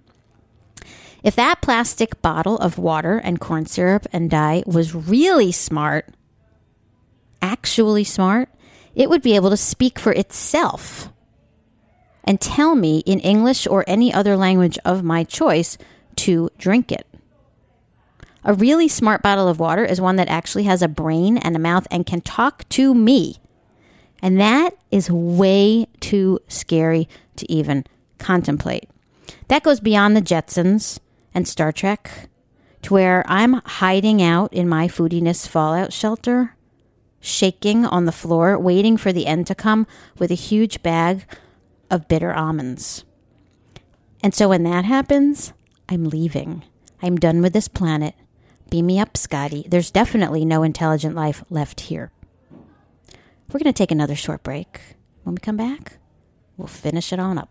If 1.23 1.35
that 1.35 1.61
plastic 1.61 2.21
bottle 2.21 2.57
of 2.57 2.77
water 2.77 3.17
and 3.17 3.39
corn 3.39 3.65
syrup 3.65 4.07
and 4.13 4.29
dye 4.29 4.63
was 4.65 4.95
really 4.95 5.51
smart, 5.51 6.07
actually 7.41 8.03
smart, 8.03 8.49
it 8.97 9.11
would 9.11 9.21
be 9.21 9.35
able 9.35 9.51
to 9.51 9.57
speak 9.57 9.99
for 9.99 10.11
itself 10.11 11.09
and 12.23 12.41
tell 12.41 12.75
me 12.75 13.03
in 13.05 13.19
English 13.19 13.67
or 13.67 13.85
any 13.87 14.11
other 14.11 14.35
language 14.35 14.79
of 14.83 15.03
my 15.03 15.23
choice 15.23 15.77
to 16.15 16.49
drink 16.57 16.91
it. 16.91 17.05
A 18.43 18.55
really 18.55 18.87
smart 18.87 19.21
bottle 19.21 19.47
of 19.47 19.59
water 19.59 19.85
is 19.85 20.01
one 20.01 20.15
that 20.15 20.29
actually 20.29 20.63
has 20.63 20.81
a 20.81 20.87
brain 20.87 21.37
and 21.37 21.55
a 21.55 21.59
mouth 21.59 21.87
and 21.91 22.07
can 22.07 22.21
talk 22.21 22.67
to 22.69 22.95
me. 22.95 23.37
And 24.19 24.41
that 24.41 24.75
is 24.89 25.11
way 25.11 25.85
too 25.99 26.39
scary 26.47 27.07
to 27.35 27.49
even 27.51 27.85
contemplate. 28.17 28.89
That 29.47 29.63
goes 29.63 29.79
beyond 29.79 30.17
the 30.17 30.21
Jetsons 30.21 30.97
and 31.35 31.47
Star 31.47 31.71
Trek 31.71 32.29
to 32.81 32.95
where 32.95 33.23
I'm 33.27 33.61
hiding 33.63 34.23
out 34.23 34.51
in 34.53 34.67
my 34.67 34.87
foodiness 34.87 35.47
fallout 35.47 35.93
shelter 35.93 36.56
shaking 37.27 37.85
on 37.85 38.05
the 38.05 38.11
floor, 38.11 38.57
waiting 38.57 38.97
for 38.97 39.11
the 39.11 39.27
end 39.27 39.47
to 39.47 39.55
come 39.55 39.85
with 40.17 40.31
a 40.31 40.35
huge 40.35 40.81
bag 40.81 41.25
of 41.89 42.07
bitter 42.07 42.33
almonds. 42.33 43.03
And 44.23 44.33
so 44.33 44.49
when 44.49 44.63
that 44.63 44.85
happens, 44.85 45.53
I'm 45.89 46.05
leaving. 46.05 46.63
I'm 47.01 47.17
done 47.17 47.41
with 47.41 47.53
this 47.53 47.67
planet. 47.67 48.15
Beam 48.69 48.87
me 48.87 48.99
up, 48.99 49.15
Scotty. 49.15 49.65
There's 49.67 49.91
definitely 49.91 50.43
no 50.43 50.63
intelligent 50.63 51.15
life 51.15 51.43
left 51.49 51.81
here. 51.81 52.11
We're 53.47 53.59
going 53.59 53.71
to 53.71 53.73
take 53.73 53.91
another 53.91 54.15
short 54.15 54.43
break. 54.43 54.81
When 55.23 55.35
we 55.35 55.39
come 55.39 55.57
back, 55.57 55.97
we'll 56.57 56.67
finish 56.67 57.13
it 57.13 57.19
on 57.19 57.37
up. 57.37 57.49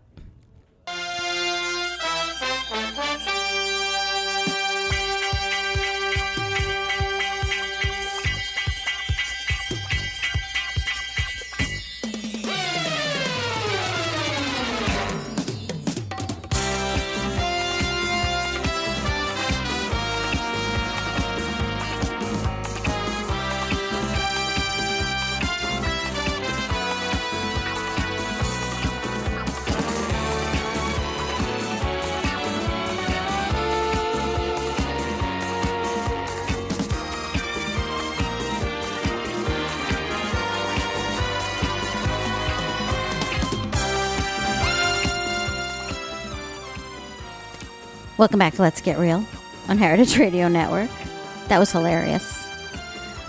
Welcome 48.17 48.39
back 48.39 48.55
to 48.55 48.61
Let's 48.61 48.81
Get 48.81 48.97
Real 48.97 49.23
on 49.69 49.77
Heritage 49.77 50.17
Radio 50.17 50.47
Network. 50.47 50.89
That 51.49 51.59
was 51.59 51.71
hilarious. 51.71 52.47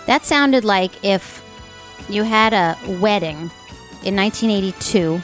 That 0.07 0.25
sounded 0.25 0.65
like 0.65 1.05
if 1.05 1.45
you 2.09 2.23
had 2.23 2.55
a 2.55 2.77
wedding 3.01 3.37
in 4.05 4.17
1982 4.17 5.21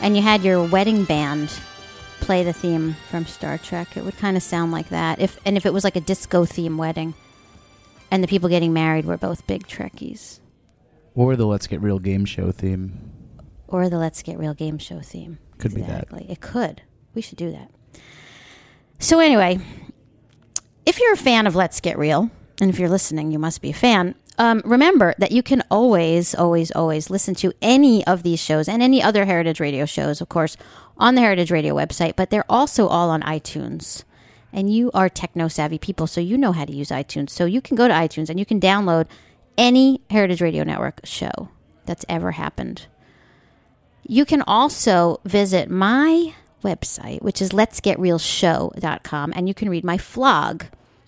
and 0.00 0.16
you 0.16 0.22
had 0.22 0.44
your 0.44 0.62
wedding 0.64 1.04
band 1.04 1.48
play 2.20 2.44
the 2.44 2.52
theme 2.52 2.94
from 3.10 3.26
Star 3.26 3.58
Trek. 3.58 3.96
It 3.96 4.04
would 4.04 4.16
kind 4.16 4.36
of 4.36 4.42
sound 4.42 4.70
like 4.70 4.90
that. 4.90 5.20
If 5.20 5.38
and 5.44 5.56
if 5.56 5.66
it 5.66 5.72
was 5.72 5.82
like 5.84 5.96
a 5.96 6.00
disco 6.00 6.44
theme 6.44 6.78
wedding, 6.78 7.14
and 8.10 8.22
the 8.22 8.28
people 8.28 8.48
getting 8.48 8.72
married 8.72 9.04
were 9.04 9.16
both 9.16 9.46
big 9.48 9.66
Trekkies, 9.66 10.38
Or 11.16 11.34
the 11.34 11.46
Let's 11.46 11.66
Get 11.66 11.80
Real 11.80 11.98
game 11.98 12.24
show 12.24 12.52
theme. 12.52 13.10
or 13.66 13.88
the 13.88 13.98
Let's 13.98 14.22
Get 14.22 14.38
Real 14.38 14.54
game 14.54 14.78
show 14.78 15.00
theme. 15.00 15.38
Could 15.58 15.74
be 15.74 15.82
that. 15.82 16.06
It 16.28 16.40
could. 16.40 16.82
We 17.14 17.20
should 17.22 17.38
do 17.38 17.50
that. 17.50 17.70
So 18.98 19.20
anyway, 19.20 19.58
if 20.86 21.00
you're 21.00 21.12
a 21.12 21.18
fan 21.18 21.46
of 21.46 21.54
Let's 21.54 21.80
Get 21.80 21.98
Real, 21.98 22.30
and 22.60 22.70
if 22.70 22.78
you're 22.78 22.88
listening, 22.88 23.30
you 23.30 23.38
must 23.38 23.60
be 23.60 23.70
a 23.70 23.74
fan. 23.74 24.14
Um, 24.38 24.62
remember 24.64 25.14
that 25.18 25.32
you 25.32 25.42
can 25.42 25.62
always, 25.70 26.34
always, 26.34 26.70
always 26.70 27.10
listen 27.10 27.34
to 27.36 27.52
any 27.62 28.06
of 28.06 28.22
these 28.22 28.40
shows 28.40 28.68
and 28.68 28.82
any 28.82 29.02
other 29.02 29.24
Heritage 29.24 29.60
Radio 29.60 29.86
shows, 29.86 30.20
of 30.20 30.28
course, 30.28 30.56
on 30.98 31.14
the 31.14 31.20
Heritage 31.20 31.50
Radio 31.50 31.74
website, 31.74 32.16
but 32.16 32.30
they're 32.30 32.50
also 32.50 32.86
all 32.86 33.10
on 33.10 33.22
iTunes. 33.22 34.04
And 34.52 34.72
you 34.72 34.90
are 34.94 35.08
techno 35.08 35.48
savvy 35.48 35.78
people, 35.78 36.06
so 36.06 36.20
you 36.20 36.38
know 36.38 36.52
how 36.52 36.64
to 36.64 36.72
use 36.72 36.88
iTunes. 36.88 37.30
So 37.30 37.44
you 37.44 37.60
can 37.60 37.76
go 37.76 37.88
to 37.88 37.94
iTunes 37.94 38.30
and 38.30 38.38
you 38.38 38.46
can 38.46 38.60
download 38.60 39.06
any 39.58 40.00
Heritage 40.10 40.40
Radio 40.40 40.64
Network 40.64 41.00
show 41.04 41.50
that's 41.84 42.04
ever 42.08 42.32
happened. 42.32 42.86
You 44.06 44.24
can 44.24 44.42
also 44.42 45.20
visit 45.24 45.70
my 45.70 46.34
website, 46.62 47.22
which 47.22 47.40
is 47.40 47.50
letsgetrealshow.com, 47.50 49.32
and 49.34 49.48
you 49.48 49.54
can 49.54 49.68
read 49.68 49.84
my 49.84 49.98
flog, 49.98 50.64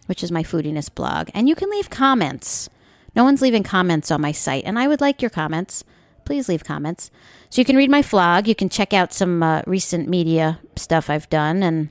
which 0.07 0.23
is 0.23 0.33
my 0.33 0.43
foodiness 0.43 0.93
blog, 0.93 1.29
and 1.35 1.49
you 1.49 1.55
can 1.55 1.71
leave 1.71 1.91
comments. 1.91 2.69
No 3.15 3.25
one's 3.25 3.43
leaving 3.43 3.63
comments 3.63 4.11
on 4.11 4.21
my 4.21 4.33
site, 4.33 4.65
and 4.65 4.79
I 4.79 4.87
would 4.87 5.01
like 5.01 5.23
your 5.23 5.31
comments. 5.31 5.85
Please 6.25 6.49
leave 6.49 6.65
comments. 6.65 7.11
So 7.51 7.61
you 7.61 7.65
can 7.65 7.77
read 7.77 7.91
my 7.91 8.03
flog, 8.03 8.47
you 8.47 8.55
can 8.55 8.69
check 8.69 8.93
out 8.93 9.13
some 9.13 9.43
uh, 9.43 9.63
recent 9.67 10.09
media 10.09 10.61
stuff 10.77 11.09
I've 11.09 11.29
done, 11.31 11.63
and 11.63 11.89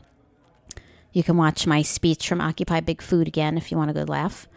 you 1.11 1.23
can 1.23 1.37
watch 1.37 1.65
my 1.65 1.81
speech 1.81 2.27
from 2.27 2.41
Occupy 2.41 2.81
Big 2.81 3.01
Food 3.01 3.27
again 3.27 3.57
if 3.57 3.71
you 3.71 3.77
want 3.77 3.89
a 3.89 3.93
good 3.93 4.09
laugh. 4.09 4.47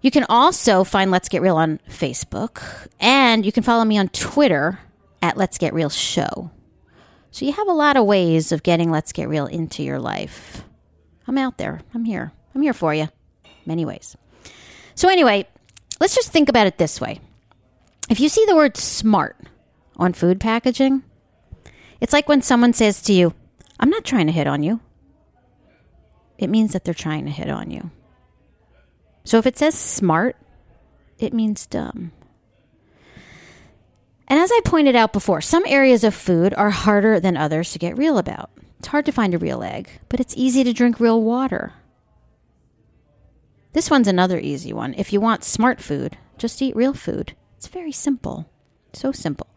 You 0.00 0.10
can 0.10 0.24
also 0.28 0.84
find 0.84 1.10
Let's 1.10 1.28
Get 1.28 1.42
Real 1.42 1.56
on 1.56 1.80
Facebook, 1.88 2.62
and 3.00 3.44
you 3.44 3.52
can 3.52 3.62
follow 3.62 3.84
me 3.84 3.96
on 3.98 4.08
Twitter 4.08 4.78
at 5.22 5.36
Let's 5.36 5.58
Get 5.58 5.72
Real 5.72 5.90
Show. 5.90 6.50
So 7.34 7.44
you 7.44 7.52
have 7.52 7.66
a 7.66 7.72
lot 7.72 7.96
of 7.96 8.06
ways 8.06 8.52
of 8.52 8.62
getting 8.62 8.92
Let's 8.92 9.10
Get 9.10 9.28
Real 9.28 9.46
into 9.46 9.82
your 9.82 9.98
life. 9.98 10.62
I'm 11.26 11.36
out 11.36 11.58
there. 11.58 11.80
I'm 11.92 12.04
here. 12.04 12.30
I'm 12.54 12.62
here 12.62 12.72
for 12.72 12.94
you. 12.94 13.08
Many 13.66 13.84
ways. 13.84 14.16
So, 14.94 15.08
anyway, 15.08 15.48
let's 15.98 16.14
just 16.14 16.30
think 16.30 16.48
about 16.48 16.68
it 16.68 16.78
this 16.78 17.00
way. 17.00 17.18
If 18.08 18.20
you 18.20 18.28
see 18.28 18.44
the 18.46 18.54
word 18.54 18.76
smart 18.76 19.36
on 19.96 20.12
food 20.12 20.38
packaging, 20.38 21.02
it's 22.00 22.12
like 22.12 22.28
when 22.28 22.40
someone 22.40 22.72
says 22.72 23.02
to 23.02 23.12
you, 23.12 23.34
I'm 23.80 23.90
not 23.90 24.04
trying 24.04 24.26
to 24.26 24.32
hit 24.32 24.46
on 24.46 24.62
you. 24.62 24.78
It 26.38 26.50
means 26.50 26.72
that 26.72 26.84
they're 26.84 26.94
trying 26.94 27.24
to 27.24 27.32
hit 27.32 27.50
on 27.50 27.68
you. 27.68 27.90
So 29.24 29.38
if 29.38 29.46
it 29.46 29.58
says 29.58 29.74
smart, 29.74 30.36
it 31.18 31.32
means 31.34 31.66
dumb. 31.66 32.12
And 34.28 34.40
as 34.40 34.50
I 34.50 34.60
pointed 34.64 34.96
out 34.96 35.12
before, 35.12 35.40
some 35.40 35.64
areas 35.66 36.04
of 36.04 36.14
food 36.14 36.54
are 36.54 36.70
harder 36.70 37.20
than 37.20 37.36
others 37.36 37.72
to 37.72 37.78
get 37.78 37.98
real 37.98 38.18
about. 38.18 38.50
It's 38.78 38.88
hard 38.88 39.06
to 39.06 39.12
find 39.12 39.34
a 39.34 39.38
real 39.38 39.62
egg, 39.62 39.88
but 40.08 40.20
it's 40.20 40.36
easy 40.36 40.64
to 40.64 40.72
drink 40.72 41.00
real 41.00 41.22
water. 41.22 41.72
This 43.72 43.90
one's 43.90 44.08
another 44.08 44.38
easy 44.38 44.72
one. 44.72 44.94
If 44.94 45.12
you 45.12 45.20
want 45.20 45.42
smart 45.44 45.80
food, 45.80 46.16
just 46.38 46.62
eat 46.62 46.76
real 46.76 46.94
food. 46.94 47.34
It's 47.56 47.66
very 47.66 47.92
simple. 47.92 48.48
So 48.92 49.10
simple. 49.10 49.48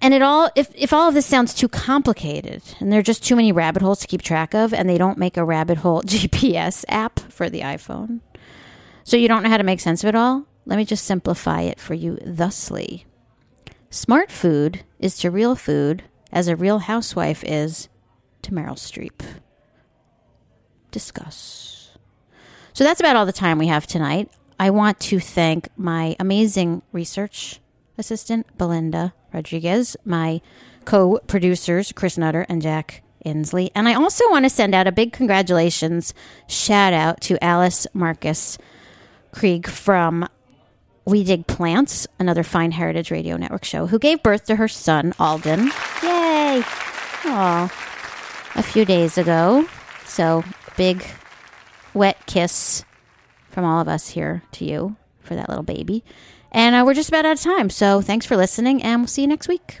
And 0.00 0.14
it 0.14 0.22
all 0.22 0.50
if, 0.56 0.68
if 0.74 0.92
all 0.92 1.08
of 1.08 1.14
this 1.14 1.26
sounds 1.26 1.54
too 1.54 1.68
complicated 1.68 2.62
and 2.80 2.92
there 2.92 2.98
are 2.98 3.04
just 3.04 3.24
too 3.24 3.36
many 3.36 3.52
rabbit 3.52 3.82
holes 3.82 4.00
to 4.00 4.06
keep 4.06 4.20
track 4.20 4.52
of 4.54 4.74
and 4.74 4.88
they 4.88 4.98
don't 4.98 5.18
make 5.18 5.36
a 5.36 5.44
rabbit 5.44 5.78
hole 5.78 6.02
GPS 6.06 6.84
app 6.88 7.20
for 7.20 7.48
the 7.48 7.60
iPhone. 7.60 8.20
So 9.04 9.16
you 9.16 9.28
don't 9.28 9.42
know 9.42 9.48
how 9.48 9.58
to 9.58 9.64
make 9.64 9.80
sense 9.80 10.02
of 10.02 10.08
it 10.08 10.14
all? 10.14 10.46
Let 10.66 10.76
me 10.76 10.84
just 10.84 11.04
simplify 11.04 11.62
it 11.62 11.80
for 11.80 11.94
you 11.94 12.16
thusly. 12.16 13.06
Smart 13.92 14.32
food 14.32 14.84
is 14.98 15.18
to 15.18 15.30
real 15.30 15.54
food 15.54 16.02
as 16.32 16.48
a 16.48 16.56
real 16.56 16.78
housewife 16.78 17.44
is 17.44 17.90
to 18.40 18.50
Meryl 18.50 18.72
Streep. 18.74 19.20
Discuss. 20.90 21.90
So 22.72 22.84
that's 22.84 23.00
about 23.00 23.16
all 23.16 23.26
the 23.26 23.34
time 23.34 23.58
we 23.58 23.66
have 23.66 23.86
tonight. 23.86 24.30
I 24.58 24.70
want 24.70 24.98
to 25.00 25.20
thank 25.20 25.68
my 25.76 26.16
amazing 26.18 26.80
research 26.92 27.60
assistant, 27.98 28.46
Belinda 28.56 29.12
Rodriguez, 29.30 29.94
my 30.06 30.40
co 30.86 31.20
producers, 31.26 31.92
Chris 31.92 32.16
Nutter 32.16 32.46
and 32.48 32.62
Jack 32.62 33.02
Inslee. 33.26 33.72
And 33.74 33.86
I 33.86 33.92
also 33.92 34.24
want 34.30 34.46
to 34.46 34.50
send 34.50 34.74
out 34.74 34.86
a 34.86 34.92
big 34.92 35.12
congratulations 35.12 36.14
shout 36.48 36.94
out 36.94 37.20
to 37.20 37.44
Alice 37.44 37.86
Marcus 37.92 38.56
Krieg 39.32 39.68
from 39.68 40.26
We 41.04 41.24
Dig 41.24 41.46
Plants, 41.48 42.06
another 42.18 42.44
fine 42.44 42.70
Heritage 42.70 43.10
Radio 43.10 43.36
Network 43.36 43.64
show, 43.64 43.86
who 43.86 43.98
gave 43.98 44.22
birth 44.22 44.44
to 44.46 44.56
her 44.56 44.68
son, 44.68 45.12
Alden. 45.18 45.66
Yay! 46.02 46.62
Aw. 47.24 47.64
A 48.54 48.62
few 48.62 48.84
days 48.84 49.18
ago. 49.18 49.66
So, 50.04 50.44
big 50.76 51.04
wet 51.92 52.24
kiss 52.26 52.84
from 53.50 53.64
all 53.64 53.80
of 53.80 53.88
us 53.88 54.08
here 54.08 54.42
to 54.52 54.64
you 54.64 54.96
for 55.20 55.34
that 55.34 55.48
little 55.48 55.64
baby. 55.64 56.04
And 56.52 56.76
uh, 56.76 56.84
we're 56.86 56.94
just 56.94 57.08
about 57.08 57.26
out 57.26 57.38
of 57.38 57.40
time. 57.40 57.68
So, 57.68 58.00
thanks 58.00 58.24
for 58.24 58.36
listening, 58.36 58.82
and 58.82 59.00
we'll 59.00 59.08
see 59.08 59.22
you 59.22 59.28
next 59.28 59.48
week. 59.48 59.80